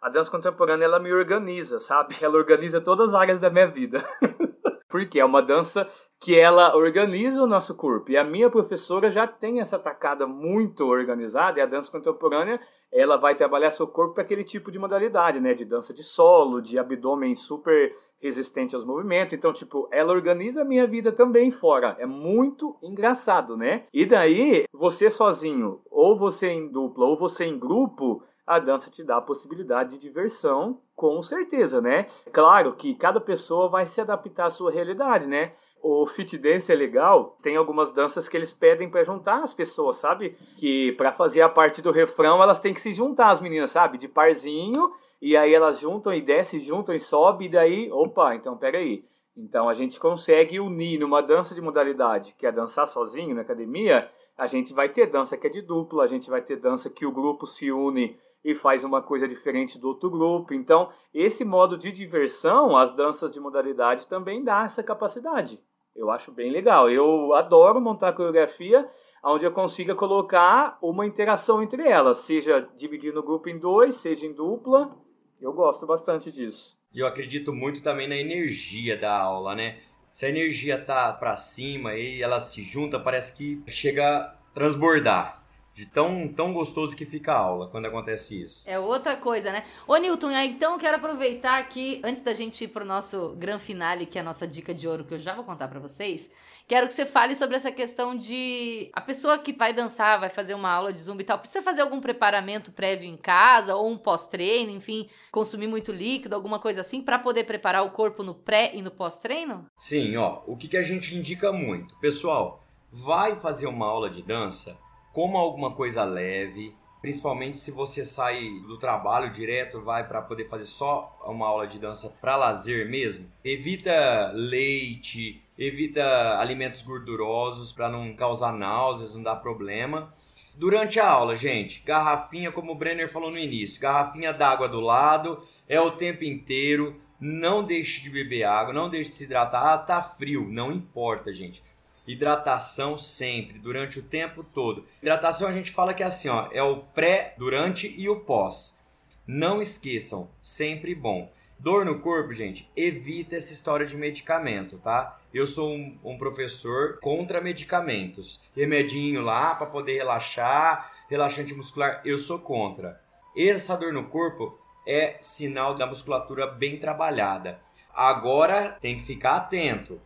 a 0.00 0.08
dança 0.08 0.30
contemporânea, 0.30 0.86
ela 0.86 0.98
me 0.98 1.12
organiza, 1.12 1.78
sabe? 1.78 2.16
Ela 2.24 2.38
organiza 2.38 2.80
todas 2.80 3.10
as 3.10 3.14
áreas 3.14 3.38
da 3.38 3.50
minha 3.50 3.66
vida. 3.66 4.02
Porque 4.88 5.20
é 5.20 5.24
uma 5.24 5.42
dança 5.42 5.86
que 6.20 6.38
ela 6.38 6.76
organiza 6.76 7.42
o 7.42 7.46
nosso 7.46 7.74
corpo. 7.74 8.10
E 8.10 8.16
a 8.16 8.22
minha 8.22 8.50
professora 8.50 9.10
já 9.10 9.26
tem 9.26 9.60
essa 9.60 9.78
tacada 9.78 10.26
muito 10.26 10.84
organizada, 10.86 11.58
e 11.58 11.62
a 11.62 11.66
dança 11.66 11.90
contemporânea, 11.90 12.60
ela 12.92 13.16
vai 13.16 13.34
trabalhar 13.34 13.70
seu 13.70 13.86
corpo 13.86 14.14
para 14.14 14.22
aquele 14.22 14.44
tipo 14.44 14.70
de 14.70 14.78
modalidade, 14.78 15.40
né? 15.40 15.54
De 15.54 15.64
dança 15.64 15.94
de 15.94 16.02
solo, 16.02 16.60
de 16.60 16.78
abdômen 16.78 17.34
super 17.34 17.96
resistente 18.20 18.74
aos 18.74 18.84
movimentos. 18.84 19.32
Então, 19.32 19.50
tipo, 19.50 19.88
ela 19.90 20.12
organiza 20.12 20.60
a 20.60 20.64
minha 20.64 20.86
vida 20.86 21.10
também 21.10 21.50
fora. 21.50 21.96
É 21.98 22.04
muito 22.04 22.76
engraçado, 22.82 23.56
né? 23.56 23.84
E 23.90 24.04
daí, 24.04 24.66
você 24.74 25.08
sozinho, 25.08 25.80
ou 25.90 26.18
você 26.18 26.48
em 26.48 26.68
dupla, 26.68 27.06
ou 27.06 27.16
você 27.16 27.46
em 27.46 27.58
grupo, 27.58 28.22
a 28.46 28.58
dança 28.58 28.90
te 28.90 29.02
dá 29.02 29.16
a 29.16 29.22
possibilidade 29.22 29.90
de 29.90 30.00
diversão, 30.00 30.80
com 30.94 31.22
certeza, 31.22 31.80
né? 31.80 32.08
Claro 32.30 32.74
que 32.74 32.94
cada 32.94 33.20
pessoa 33.20 33.68
vai 33.68 33.86
se 33.86 34.00
adaptar 34.02 34.46
à 34.46 34.50
sua 34.50 34.70
realidade, 34.70 35.26
né? 35.26 35.52
O 35.82 36.06
fit 36.06 36.36
dance 36.38 36.70
é 36.70 36.74
legal, 36.74 37.36
tem 37.42 37.56
algumas 37.56 37.90
danças 37.90 38.28
que 38.28 38.36
eles 38.36 38.52
pedem 38.52 38.90
para 38.90 39.02
juntar 39.02 39.42
as 39.42 39.54
pessoas, 39.54 39.96
sabe? 39.96 40.36
Que 40.56 40.92
para 40.92 41.12
fazer 41.12 41.42
a 41.42 41.48
parte 41.48 41.80
do 41.80 41.90
refrão, 41.90 42.42
elas 42.42 42.60
têm 42.60 42.74
que 42.74 42.80
se 42.80 42.92
juntar 42.92 43.30
as 43.30 43.40
meninas, 43.40 43.70
sabe? 43.70 43.96
De 43.96 44.06
parzinho 44.06 44.92
e 45.20 45.36
aí 45.36 45.52
elas 45.52 45.80
juntam 45.80 46.14
e 46.14 46.20
desce, 46.22 46.58
juntam 46.58 46.94
e 46.94 47.00
sobe, 47.00 47.44
e 47.44 47.48
daí, 47.48 47.92
opa, 47.92 48.34
então 48.34 48.56
peraí. 48.56 49.04
Então 49.36 49.68
a 49.68 49.74
gente 49.74 50.00
consegue 50.00 50.58
unir 50.58 50.98
numa 50.98 51.20
dança 51.20 51.54
de 51.54 51.60
modalidade, 51.60 52.34
que 52.38 52.46
é 52.46 52.52
dançar 52.52 52.86
sozinho 52.86 53.34
na 53.34 53.42
academia, 53.42 54.10
a 54.36 54.46
gente 54.46 54.72
vai 54.72 54.88
ter 54.88 55.06
dança 55.06 55.36
que 55.36 55.46
é 55.46 55.50
de 55.50 55.60
dupla, 55.60 56.04
a 56.04 56.06
gente 56.06 56.30
vai 56.30 56.40
ter 56.40 56.56
dança 56.56 56.88
que 56.88 57.04
o 57.04 57.12
grupo 57.12 57.46
se 57.46 57.70
une 57.70 58.18
e 58.42 58.54
faz 58.54 58.82
uma 58.82 59.02
coisa 59.02 59.28
diferente 59.28 59.78
do 59.78 59.88
outro 59.88 60.08
grupo. 60.08 60.54
Então, 60.54 60.90
esse 61.12 61.44
modo 61.44 61.76
de 61.76 61.92
diversão, 61.92 62.74
as 62.74 62.90
danças 62.96 63.30
de 63.32 63.38
modalidade 63.38 64.08
também 64.08 64.42
dá 64.42 64.64
essa 64.64 64.82
capacidade. 64.82 65.60
Eu 66.00 66.10
acho 66.10 66.32
bem 66.32 66.50
legal. 66.50 66.90
Eu 66.90 67.34
adoro 67.34 67.78
montar 67.78 68.14
coreografia 68.14 68.88
onde 69.22 69.44
eu 69.44 69.52
consiga 69.52 69.94
colocar 69.94 70.78
uma 70.80 71.06
interação 71.06 71.62
entre 71.62 71.86
elas, 71.86 72.16
seja 72.18 72.66
dividindo 72.74 73.20
o 73.20 73.22
grupo 73.22 73.50
em 73.50 73.58
dois, 73.58 73.96
seja 73.96 74.24
em 74.24 74.32
dupla, 74.32 74.96
eu 75.38 75.52
gosto 75.52 75.86
bastante 75.86 76.32
disso. 76.32 76.78
E 76.90 77.00
eu 77.00 77.06
acredito 77.06 77.52
muito 77.52 77.82
também 77.82 78.08
na 78.08 78.16
energia 78.16 78.96
da 78.96 79.14
aula, 79.14 79.54
né? 79.54 79.78
Se 80.10 80.24
a 80.24 80.30
energia 80.30 80.82
tá 80.82 81.12
para 81.12 81.36
cima 81.36 81.94
e 81.94 82.22
ela 82.22 82.40
se 82.40 82.62
junta, 82.62 82.98
parece 82.98 83.36
que 83.36 83.62
chega 83.68 84.06
a 84.06 84.34
transbordar. 84.54 85.39
De 85.72 85.86
tão, 85.86 86.28
tão 86.28 86.52
gostoso 86.52 86.96
que 86.96 87.06
fica 87.06 87.32
a 87.32 87.38
aula 87.38 87.68
quando 87.68 87.86
acontece 87.86 88.42
isso. 88.42 88.68
É 88.68 88.78
outra 88.78 89.16
coisa, 89.16 89.52
né? 89.52 89.64
Ô, 89.86 89.96
Newton, 89.96 90.30
então 90.32 90.72
eu 90.72 90.78
quero 90.78 90.96
aproveitar 90.96 91.58
aqui, 91.58 92.00
antes 92.04 92.22
da 92.22 92.32
gente 92.32 92.64
ir 92.64 92.68
pro 92.68 92.84
nosso 92.84 93.34
gran 93.36 93.58
finale, 93.58 94.04
que 94.04 94.18
é 94.18 94.20
a 94.20 94.24
nossa 94.24 94.46
dica 94.46 94.74
de 94.74 94.86
ouro, 94.88 95.04
que 95.04 95.14
eu 95.14 95.18
já 95.18 95.34
vou 95.34 95.44
contar 95.44 95.68
para 95.68 95.78
vocês, 95.78 96.28
quero 96.66 96.86
que 96.86 96.92
você 96.92 97.06
fale 97.06 97.34
sobre 97.34 97.56
essa 97.56 97.70
questão 97.70 98.16
de 98.16 98.90
a 98.92 99.00
pessoa 99.00 99.38
que 99.38 99.52
vai 99.52 99.72
dançar, 99.72 100.18
vai 100.18 100.28
fazer 100.28 100.54
uma 100.54 100.70
aula 100.70 100.92
de 100.92 101.00
zumba 101.00 101.22
e 101.22 101.24
tal, 101.24 101.38
precisa 101.38 101.62
fazer 101.62 101.82
algum 101.82 102.00
preparamento 102.00 102.72
prévio 102.72 103.08
em 103.08 103.16
casa 103.16 103.74
ou 103.74 103.88
um 103.88 103.96
pós-treino, 103.96 104.72
enfim, 104.72 105.08
consumir 105.30 105.68
muito 105.68 105.92
líquido, 105.92 106.34
alguma 106.34 106.58
coisa 106.58 106.80
assim, 106.80 107.00
para 107.00 107.18
poder 107.18 107.44
preparar 107.44 107.84
o 107.84 107.90
corpo 107.90 108.22
no 108.22 108.34
pré 108.34 108.72
e 108.74 108.82
no 108.82 108.90
pós-treino? 108.90 109.66
Sim, 109.76 110.16
ó, 110.16 110.42
o 110.46 110.56
que, 110.56 110.68
que 110.68 110.76
a 110.76 110.82
gente 110.82 111.16
indica 111.16 111.52
muito. 111.52 111.96
Pessoal, 112.00 112.62
vai 112.92 113.38
fazer 113.40 113.66
uma 113.66 113.86
aula 113.86 114.10
de 114.10 114.22
dança 114.22 114.76
coma 115.12 115.38
alguma 115.38 115.72
coisa 115.72 116.04
leve, 116.04 116.74
principalmente 117.00 117.58
se 117.58 117.70
você 117.70 118.04
sai 118.04 118.48
do 118.66 118.78
trabalho 118.78 119.30
direto, 119.30 119.80
vai 119.80 120.06
para 120.06 120.22
poder 120.22 120.48
fazer 120.48 120.66
só 120.66 121.18
uma 121.26 121.46
aula 121.46 121.66
de 121.66 121.78
dança 121.78 122.12
para 122.20 122.36
lazer 122.36 122.88
mesmo. 122.88 123.30
Evita 123.44 124.30
leite, 124.34 125.42
evita 125.58 126.38
alimentos 126.38 126.82
gordurosos 126.82 127.72
para 127.72 127.88
não 127.88 128.14
causar 128.14 128.52
náuseas, 128.52 129.14
não 129.14 129.22
dar 129.22 129.36
problema. 129.36 130.12
Durante 130.54 131.00
a 131.00 131.08
aula, 131.08 131.36
gente, 131.36 131.82
garrafinha, 131.86 132.52
como 132.52 132.72
o 132.72 132.74
Brenner 132.74 133.10
falou 133.10 133.30
no 133.30 133.38
início, 133.38 133.80
garrafinha 133.80 134.32
d'água 134.32 134.68
do 134.68 134.80
lado, 134.80 135.42
é 135.68 135.80
o 135.80 135.92
tempo 135.92 136.24
inteiro. 136.24 137.00
Não 137.18 137.62
deixe 137.62 138.00
de 138.00 138.08
beber 138.08 138.44
água, 138.44 138.72
não 138.72 138.88
deixe 138.88 139.10
de 139.10 139.16
se 139.16 139.24
hidratar. 139.24 139.74
Ah, 139.74 139.78
tá 139.78 140.00
frio, 140.02 140.48
não 140.50 140.72
importa, 140.72 141.32
gente. 141.32 141.62
Hidratação 142.10 142.98
sempre, 142.98 143.60
durante 143.60 144.00
o 144.00 144.02
tempo 144.02 144.42
todo. 144.42 144.84
Hidratação 145.00 145.46
a 145.46 145.52
gente 145.52 145.70
fala 145.70 145.94
que 145.94 146.02
é 146.02 146.06
assim, 146.06 146.28
ó, 146.28 146.48
é 146.50 146.60
o 146.60 146.78
pré, 146.78 147.34
durante 147.38 147.86
e 147.96 148.08
o 148.08 148.18
pós. 148.18 148.76
Não 149.24 149.62
esqueçam, 149.62 150.28
sempre 150.42 150.92
bom. 150.92 151.32
Dor 151.56 151.84
no 151.84 152.00
corpo, 152.00 152.32
gente, 152.32 152.68
evita 152.74 153.36
essa 153.36 153.52
história 153.52 153.86
de 153.86 153.96
medicamento, 153.96 154.76
tá? 154.78 155.20
Eu 155.32 155.46
sou 155.46 155.70
um, 155.70 155.96
um 156.02 156.18
professor 156.18 156.98
contra 156.98 157.40
medicamentos. 157.40 158.40
Remedinho 158.56 159.22
lá 159.22 159.54
para 159.54 159.66
poder 159.66 159.98
relaxar, 159.98 160.90
relaxante 161.08 161.54
muscular, 161.54 162.02
eu 162.04 162.18
sou 162.18 162.40
contra. 162.40 163.00
Essa 163.36 163.76
dor 163.76 163.92
no 163.92 164.08
corpo 164.08 164.58
é 164.84 165.16
sinal 165.20 165.76
da 165.76 165.86
musculatura 165.86 166.48
bem 166.48 166.76
trabalhada. 166.76 167.60
Agora 167.94 168.76
tem 168.80 168.98
que 168.98 169.04
ficar 169.04 169.36
atento 169.36 170.00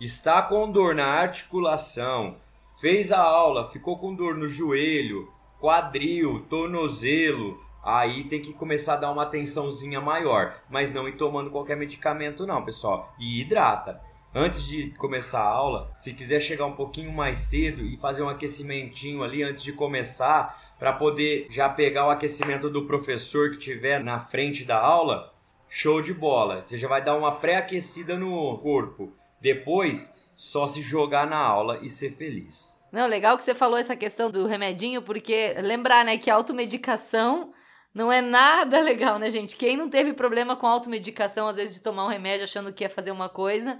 está 0.00 0.42
com 0.42 0.70
dor 0.70 0.94
na 0.94 1.06
articulação, 1.06 2.36
fez 2.80 3.10
a 3.10 3.20
aula, 3.20 3.68
ficou 3.70 3.98
com 3.98 4.14
dor 4.14 4.36
no 4.36 4.46
joelho, 4.46 5.28
quadril, 5.60 6.46
tornozelo, 6.48 7.60
aí 7.84 8.24
tem 8.24 8.40
que 8.40 8.52
começar 8.52 8.94
a 8.94 8.98
dar 8.98 9.10
uma 9.10 9.24
atençãozinha 9.24 10.00
maior, 10.00 10.62
mas 10.70 10.92
não 10.92 11.08
ir 11.08 11.16
tomando 11.16 11.50
qualquer 11.50 11.76
medicamento 11.76 12.46
não, 12.46 12.64
pessoal. 12.64 13.12
E 13.18 13.40
hidrata. 13.40 14.00
Antes 14.34 14.62
de 14.62 14.90
começar 14.90 15.40
a 15.40 15.48
aula, 15.48 15.90
se 15.96 16.12
quiser 16.12 16.40
chegar 16.40 16.66
um 16.66 16.76
pouquinho 16.76 17.10
mais 17.10 17.38
cedo 17.38 17.84
e 17.84 17.96
fazer 17.96 18.22
um 18.22 18.28
aquecimentinho 18.28 19.22
ali 19.22 19.42
antes 19.42 19.62
de 19.62 19.72
começar, 19.72 20.68
para 20.78 20.92
poder 20.92 21.48
já 21.50 21.68
pegar 21.68 22.06
o 22.06 22.10
aquecimento 22.10 22.70
do 22.70 22.86
professor 22.86 23.50
que 23.50 23.58
tiver 23.58 23.98
na 23.98 24.20
frente 24.20 24.64
da 24.64 24.78
aula, 24.78 25.34
show 25.68 26.00
de 26.00 26.14
bola. 26.14 26.62
Você 26.62 26.78
já 26.78 26.86
vai 26.86 27.02
dar 27.02 27.16
uma 27.16 27.32
pré-aquecida 27.32 28.16
no 28.16 28.56
corpo. 28.58 29.12
Depois, 29.40 30.14
só 30.34 30.66
se 30.66 30.82
jogar 30.82 31.26
na 31.26 31.38
aula 31.38 31.80
e 31.82 31.88
ser 31.88 32.12
feliz. 32.12 32.78
Não, 32.90 33.06
legal 33.06 33.36
que 33.36 33.44
você 33.44 33.54
falou 33.54 33.78
essa 33.78 33.96
questão 33.96 34.30
do 34.30 34.46
remedinho, 34.46 35.02
porque 35.02 35.54
lembrar, 35.58 36.04
né, 36.04 36.16
que 36.16 36.30
automedicação 36.30 37.52
não 37.94 38.10
é 38.10 38.20
nada 38.20 38.80
legal, 38.80 39.18
né, 39.18 39.30
gente? 39.30 39.56
Quem 39.56 39.76
não 39.76 39.88
teve 39.90 40.12
problema 40.12 40.56
com 40.56 40.66
automedicação, 40.66 41.46
às 41.46 41.56
vezes 41.56 41.74
de 41.74 41.82
tomar 41.82 42.06
um 42.06 42.08
remédio 42.08 42.44
achando 42.44 42.72
que 42.72 42.84
ia 42.84 42.90
fazer 42.90 43.10
uma 43.10 43.28
coisa, 43.28 43.78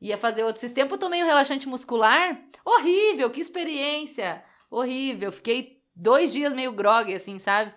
ia 0.00 0.16
fazer 0.16 0.44
outro. 0.44 0.64
Esse 0.64 0.74
tempo 0.74 0.94
eu 0.94 0.98
tomei 0.98 1.22
um 1.22 1.26
relaxante 1.26 1.68
muscular, 1.68 2.40
horrível, 2.64 3.30
que 3.30 3.40
experiência, 3.40 4.42
horrível. 4.70 5.30
Fiquei 5.30 5.78
dois 5.94 6.32
dias 6.32 6.54
meio 6.54 6.72
grog, 6.72 7.12
assim, 7.14 7.38
sabe? 7.38 7.72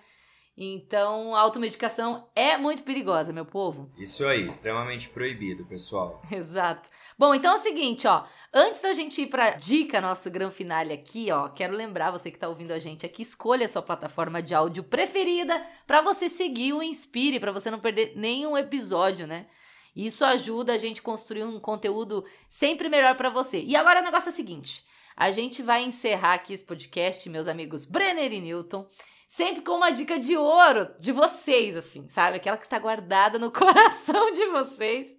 Então, 0.57 1.33
a 1.33 1.39
automedicação 1.39 2.27
é 2.35 2.57
muito 2.57 2.83
perigosa, 2.83 3.31
meu 3.31 3.45
povo. 3.45 3.89
Isso 3.97 4.25
aí, 4.25 4.47
extremamente 4.47 5.09
proibido, 5.09 5.65
pessoal. 5.65 6.21
Exato. 6.29 6.89
Bom, 7.17 7.33
então 7.33 7.53
é 7.53 7.55
o 7.55 7.59
seguinte, 7.61 8.05
ó. 8.05 8.25
Antes 8.53 8.81
da 8.81 8.93
gente 8.93 9.21
ir 9.21 9.27
pra 9.27 9.51
dica, 9.51 10.01
nosso 10.01 10.29
grande 10.29 10.53
finale 10.53 10.93
aqui, 10.93 11.31
ó, 11.31 11.47
quero 11.47 11.73
lembrar 11.73 12.11
você 12.11 12.29
que 12.29 12.37
tá 12.37 12.49
ouvindo 12.49 12.71
a 12.71 12.79
gente 12.79 13.05
aqui, 13.05 13.21
escolha 13.21 13.65
a 13.65 13.69
sua 13.69 13.81
plataforma 13.81 14.41
de 14.41 14.53
áudio 14.53 14.83
preferida 14.83 15.65
para 15.87 16.01
você 16.01 16.27
seguir 16.27 16.73
o 16.73 16.83
Inspire, 16.83 17.39
para 17.39 17.51
você 17.51 17.71
não 17.71 17.79
perder 17.79 18.13
nenhum 18.15 18.57
episódio, 18.57 19.25
né? 19.25 19.47
Isso 19.95 20.23
ajuda 20.23 20.73
a 20.73 20.77
gente 20.77 21.01
a 21.01 21.03
construir 21.03 21.43
um 21.43 21.59
conteúdo 21.59 22.25
sempre 22.47 22.87
melhor 22.89 23.15
para 23.15 23.29
você. 23.29 23.61
E 23.61 23.75
agora 23.75 24.01
o 24.01 24.03
negócio 24.03 24.29
é 24.29 24.31
o 24.31 24.35
seguinte: 24.35 24.85
A 25.15 25.31
gente 25.31 25.61
vai 25.61 25.83
encerrar 25.83 26.33
aqui 26.33 26.53
esse 26.53 26.63
podcast, 26.63 27.29
meus 27.29 27.47
amigos 27.47 27.83
Brenner 27.83 28.31
e 28.31 28.39
Newton, 28.39 28.85
sempre 29.31 29.61
com 29.61 29.77
uma 29.77 29.91
dica 29.91 30.19
de 30.19 30.35
ouro 30.35 30.89
de 30.99 31.13
vocês, 31.13 31.77
assim, 31.77 32.05
sabe? 32.09 32.35
Aquela 32.35 32.57
que 32.57 32.65
está 32.65 32.77
guardada 32.77 33.39
no 33.39 33.49
coração 33.49 34.33
de 34.33 34.45
vocês. 34.47 35.15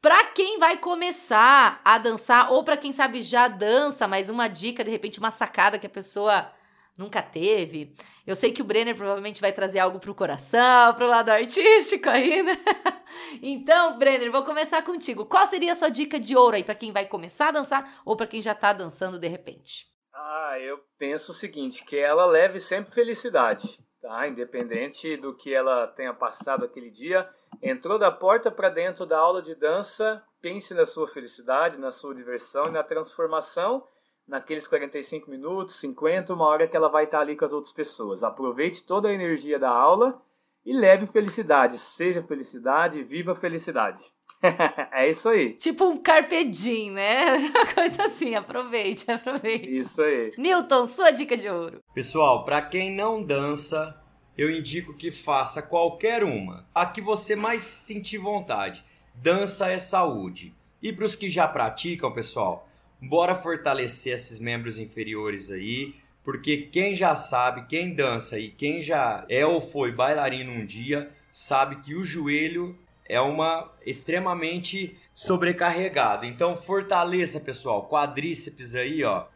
Para 0.00 0.24
quem 0.24 0.58
vai 0.58 0.76
começar 0.78 1.80
a 1.84 1.98
dançar, 1.98 2.50
ou 2.50 2.64
para 2.64 2.76
quem 2.76 2.92
sabe 2.92 3.22
já 3.22 3.46
dança, 3.46 4.08
mas 4.08 4.28
uma 4.28 4.48
dica, 4.48 4.82
de 4.82 4.90
repente, 4.90 5.20
uma 5.20 5.30
sacada 5.30 5.78
que 5.78 5.86
a 5.86 5.90
pessoa 5.90 6.50
nunca 6.98 7.22
teve. 7.22 7.94
Eu 8.26 8.34
sei 8.34 8.50
que 8.50 8.60
o 8.60 8.64
Brenner 8.64 8.96
provavelmente 8.96 9.40
vai 9.40 9.52
trazer 9.52 9.78
algo 9.78 10.00
pro 10.00 10.16
coração, 10.16 10.92
pro 10.94 11.06
lado 11.06 11.28
artístico 11.28 12.10
aí, 12.10 12.42
né? 12.42 12.58
Então, 13.40 13.98
Brenner, 13.98 14.32
vou 14.32 14.42
começar 14.42 14.82
contigo. 14.82 15.26
Qual 15.26 15.46
seria 15.46 15.72
a 15.72 15.74
sua 15.74 15.90
dica 15.90 16.18
de 16.18 16.34
ouro 16.34 16.56
aí 16.56 16.64
para 16.64 16.74
quem 16.74 16.90
vai 16.92 17.06
começar 17.06 17.48
a 17.48 17.52
dançar 17.52 18.00
ou 18.04 18.16
para 18.16 18.26
quem 18.26 18.42
já 18.42 18.54
tá 18.54 18.72
dançando 18.72 19.18
de 19.18 19.28
repente? 19.28 19.91
Ah, 20.24 20.56
eu 20.60 20.78
penso 20.98 21.32
o 21.32 21.34
seguinte, 21.34 21.84
que 21.84 21.96
ela 21.96 22.24
leve 22.24 22.60
sempre 22.60 22.94
felicidade, 22.94 23.80
tá? 24.00 24.28
Independente 24.28 25.16
do 25.16 25.34
que 25.34 25.52
ela 25.52 25.88
tenha 25.88 26.14
passado 26.14 26.64
aquele 26.64 26.90
dia, 26.90 27.28
entrou 27.60 27.98
da 27.98 28.10
porta 28.10 28.48
para 28.48 28.68
dentro 28.68 29.04
da 29.04 29.18
aula 29.18 29.42
de 29.42 29.54
dança, 29.56 30.22
pense 30.40 30.72
na 30.74 30.86
sua 30.86 31.08
felicidade, 31.08 31.76
na 31.76 31.90
sua 31.90 32.14
diversão 32.14 32.62
e 32.68 32.70
na 32.70 32.84
transformação 32.84 33.84
naqueles 34.26 34.68
45 34.68 35.28
minutos, 35.28 35.80
50, 35.80 36.32
uma 36.32 36.46
hora 36.46 36.68
que 36.68 36.76
ela 36.76 36.88
vai 36.88 37.04
estar 37.04 37.20
ali 37.20 37.36
com 37.36 37.44
as 37.44 37.52
outras 37.52 37.72
pessoas. 37.72 38.22
Aproveite 38.22 38.86
toda 38.86 39.08
a 39.08 39.12
energia 39.12 39.58
da 39.58 39.70
aula 39.70 40.22
e 40.64 40.72
leve 40.72 41.06
felicidade. 41.06 41.78
Seja 41.78 42.22
felicidade, 42.22 43.02
viva 43.02 43.34
felicidade. 43.34 44.00
é 44.92 45.10
isso 45.10 45.28
aí. 45.28 45.54
Tipo 45.54 45.84
um 45.86 45.98
carpe 45.98 46.44
diem, 46.44 46.90
né? 46.90 47.36
Uma 47.50 47.66
coisa 47.66 48.04
assim, 48.04 48.34
aproveite, 48.34 49.04
aproveite. 49.10 49.74
Isso 49.74 50.02
aí. 50.02 50.32
Newton, 50.36 50.86
sua 50.86 51.10
dica 51.10 51.36
de 51.36 51.48
ouro. 51.48 51.80
Pessoal, 51.94 52.44
para 52.44 52.60
quem 52.60 52.90
não 52.90 53.22
dança, 53.22 53.98
eu 54.36 54.50
indico 54.50 54.94
que 54.94 55.10
faça 55.10 55.62
qualquer 55.62 56.24
uma. 56.24 56.66
A 56.74 56.86
que 56.86 57.00
você 57.00 57.36
mais 57.36 57.62
sentir 57.62 58.18
vontade. 58.18 58.84
Dança 59.14 59.70
é 59.70 59.78
saúde. 59.78 60.54
E 60.82 60.92
para 60.92 61.04
os 61.04 61.14
que 61.14 61.30
já 61.30 61.46
praticam, 61.46 62.12
pessoal, 62.12 62.68
Bora 63.04 63.34
fortalecer 63.34 64.14
esses 64.14 64.38
membros 64.38 64.78
inferiores 64.78 65.50
aí, 65.50 65.96
porque 66.22 66.56
quem 66.56 66.94
já 66.94 67.16
sabe, 67.16 67.66
quem 67.66 67.92
dança 67.92 68.38
e 68.38 68.48
quem 68.48 68.80
já 68.80 69.26
é 69.28 69.44
ou 69.44 69.60
foi 69.60 69.90
bailarino 69.90 70.52
um 70.52 70.64
dia, 70.64 71.10
sabe 71.32 71.80
que 71.80 71.96
o 71.96 72.04
joelho 72.04 72.78
é 73.08 73.20
uma 73.20 73.70
extremamente 73.84 74.98
sobrecarregado. 75.14 76.26
Então 76.26 76.56
fortaleça, 76.56 77.40
pessoal, 77.40 77.88
quadríceps 77.88 78.74
aí, 78.74 79.04
ó, 79.04 79.26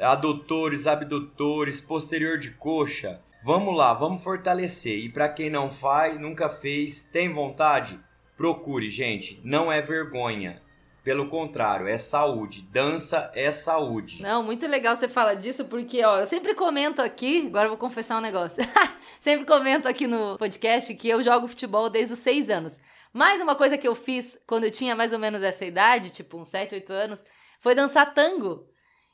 adutores, 0.00 0.86
abdutores, 0.86 1.80
posterior 1.80 2.38
de 2.38 2.50
coxa. 2.52 3.20
Vamos 3.44 3.76
lá, 3.76 3.94
vamos 3.94 4.22
fortalecer. 4.22 4.98
E 4.98 5.08
para 5.08 5.28
quem 5.28 5.48
não 5.48 5.70
faz, 5.70 6.18
nunca 6.18 6.48
fez, 6.48 7.02
tem 7.02 7.32
vontade, 7.32 7.98
procure, 8.36 8.90
gente. 8.90 9.40
Não 9.44 9.70
é 9.70 9.80
vergonha. 9.80 10.60
Pelo 11.04 11.28
contrário, 11.28 11.86
é 11.86 11.96
saúde. 11.98 12.62
Dança 12.62 13.30
é 13.32 13.52
saúde. 13.52 14.20
Não, 14.20 14.42
muito 14.42 14.66
legal 14.66 14.96
você 14.96 15.06
falar 15.06 15.34
disso, 15.34 15.64
porque, 15.66 16.04
ó, 16.04 16.18
eu 16.18 16.26
sempre 16.26 16.52
comento 16.52 17.00
aqui, 17.00 17.46
agora 17.46 17.66
eu 17.66 17.70
vou 17.70 17.78
confessar 17.78 18.18
um 18.18 18.20
negócio. 18.20 18.60
sempre 19.20 19.46
comento 19.46 19.86
aqui 19.86 20.08
no 20.08 20.36
podcast 20.36 20.92
que 20.96 21.08
eu 21.08 21.22
jogo 21.22 21.46
futebol 21.46 21.88
desde 21.88 22.14
os 22.14 22.18
seis 22.18 22.50
anos. 22.50 22.80
Mais 23.16 23.40
uma 23.40 23.56
coisa 23.56 23.78
que 23.78 23.88
eu 23.88 23.94
fiz 23.94 24.38
quando 24.46 24.64
eu 24.64 24.70
tinha 24.70 24.94
mais 24.94 25.14
ou 25.14 25.18
menos 25.18 25.42
essa 25.42 25.64
idade, 25.64 26.10
tipo 26.10 26.36
uns 26.36 26.48
7, 26.48 26.74
8 26.74 26.92
anos, 26.92 27.24
foi 27.60 27.74
dançar 27.74 28.12
tango. 28.12 28.68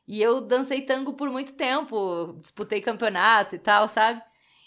E 0.08 0.20
eu 0.20 0.40
dancei 0.40 0.80
tango 0.80 1.12
por 1.12 1.30
muito 1.30 1.52
tempo, 1.52 2.34
disputei 2.40 2.80
campeonato 2.80 3.54
e 3.54 3.60
tal, 3.60 3.88
sabe? 3.88 4.20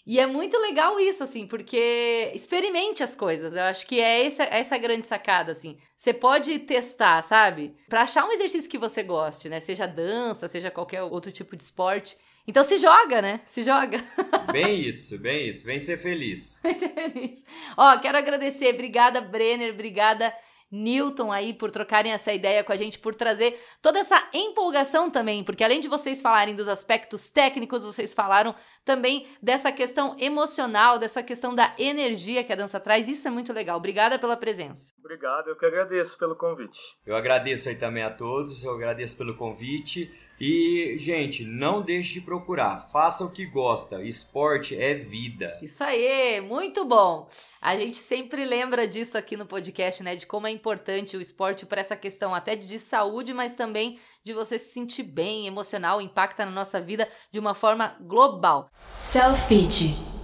E 0.06 0.22
é 0.22 0.26
muito 0.26 0.58
legal 0.58 0.98
isso, 1.02 1.22
assim, 1.22 1.46
porque 1.46 2.32
experimente 2.34 3.04
as 3.04 3.14
coisas. 3.14 3.58
Eu 3.58 3.64
acho 3.64 3.86
que 3.86 4.00
é 4.00 4.26
essa, 4.26 4.44
essa 4.44 4.78
grande 4.78 5.06
sacada, 5.06 5.52
assim. 5.52 5.78
Você 5.98 6.14
pode 6.14 6.60
testar, 6.60 7.22
sabe? 7.22 7.76
Pra 7.90 8.04
achar 8.04 8.26
um 8.26 8.32
exercício 8.32 8.72
que 8.72 8.78
você 8.78 9.04
goste, 9.04 9.50
né? 9.50 9.60
Seja 9.60 9.86
dança, 9.86 10.48
seja 10.48 10.72
qualquer 10.72 11.04
outro 11.04 11.30
tipo 11.30 11.58
de 11.58 11.64
esporte. 11.64 12.16
Então 12.48 12.64
se 12.64 12.78
joga, 12.78 13.22
né? 13.22 13.42
Se 13.46 13.62
joga. 13.64 14.04
Bem 14.52 14.80
isso, 14.80 15.18
bem 15.18 15.50
isso. 15.50 15.66
Vem 15.66 15.80
ser 15.80 15.98
feliz. 15.98 16.60
Vem 16.62 16.76
ser 16.76 16.90
feliz. 16.90 17.44
Ó, 17.76 17.98
quero 18.00 18.18
agradecer. 18.18 18.74
Obrigada, 18.74 19.20
Brenner. 19.20 19.74
Obrigada, 19.74 20.34
Newton 20.72 21.32
aí 21.32 21.54
por 21.54 21.72
trocarem 21.72 22.12
essa 22.12 22.34
ideia 22.34 22.64
com 22.64 22.72
a 22.72 22.76
gente, 22.76 23.00
por 23.00 23.16
trazer 23.16 23.60
toda 23.82 24.00
essa 24.00 24.30
empolgação 24.34 25.10
também, 25.10 25.44
porque 25.44 25.64
além 25.64 25.80
de 25.80 25.88
vocês 25.88 26.22
falarem 26.22 26.56
dos 26.56 26.68
aspectos 26.68 27.30
técnicos, 27.30 27.84
vocês 27.84 28.14
falaram 28.14 28.56
também 28.84 29.28
dessa 29.42 29.72
questão 29.72 30.16
emocional, 30.20 30.98
dessa 30.98 31.22
questão 31.22 31.54
da 31.54 31.74
energia 31.78 32.44
que 32.44 32.54
a 32.54 32.56
dança 32.56 32.80
traz. 32.80 33.08
Isso 33.08 33.28
é 33.28 33.32
muito 33.32 33.52
legal. 33.52 33.78
Obrigada 33.78 34.18
pela 34.18 34.38
presença. 34.38 34.95
Obrigado, 35.06 35.50
eu 35.50 35.56
que 35.56 35.64
agradeço 35.64 36.18
pelo 36.18 36.36
convite. 36.36 36.98
Eu 37.06 37.16
agradeço 37.16 37.70
aí 37.70 37.76
também 37.76 38.02
a 38.02 38.10
todos, 38.10 38.64
eu 38.64 38.74
agradeço 38.74 39.16
pelo 39.16 39.38
convite. 39.38 40.12
E, 40.42 40.98
gente, 41.00 41.46
não 41.46 41.80
deixe 41.84 42.14
de 42.14 42.22
procurar. 42.22 42.90
Faça 42.92 43.24
o 43.24 43.30
que 43.30 43.46
gosta. 43.46 44.02
Esporte 44.02 44.76
é 44.76 44.96
vida. 44.96 45.60
Isso 45.62 45.84
aí, 45.84 46.42
muito 46.42 46.84
bom. 46.86 47.30
A 47.62 47.78
gente 47.78 47.98
sempre 47.98 48.46
lembra 48.46 48.88
disso 48.88 49.16
aqui 49.16 49.38
no 49.38 49.46
podcast, 49.46 50.02
né? 50.02 50.16
De 50.16 50.26
como 50.26 50.48
é 50.48 50.50
importante 50.50 51.16
o 51.16 51.22
esporte 51.22 51.68
para 51.68 51.82
essa 51.82 51.96
questão 51.96 52.34
até 52.34 52.56
de 52.56 52.80
saúde, 52.80 53.32
mas 53.32 53.54
também 53.54 54.00
de 54.24 54.34
você 54.34 54.58
se 54.58 54.74
sentir 54.74 55.04
bem, 55.04 55.46
emocional, 55.46 56.02
impacta 56.02 56.44
na 56.48 56.52
nossa 56.52 56.82
vida 56.82 57.08
de 57.32 57.40
uma 57.40 57.54
forma 57.54 57.96
global. 58.02 58.72
Selfie. 58.98 60.15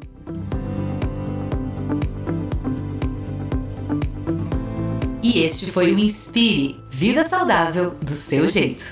E 5.23 5.41
este 5.41 5.71
foi 5.71 5.95
o 5.95 5.99
Inspire 5.99 6.79
Vida 6.91 7.25
Saudável 7.25 7.93
do 7.93 8.17
seu 8.17 8.47
jeito. 8.47 8.85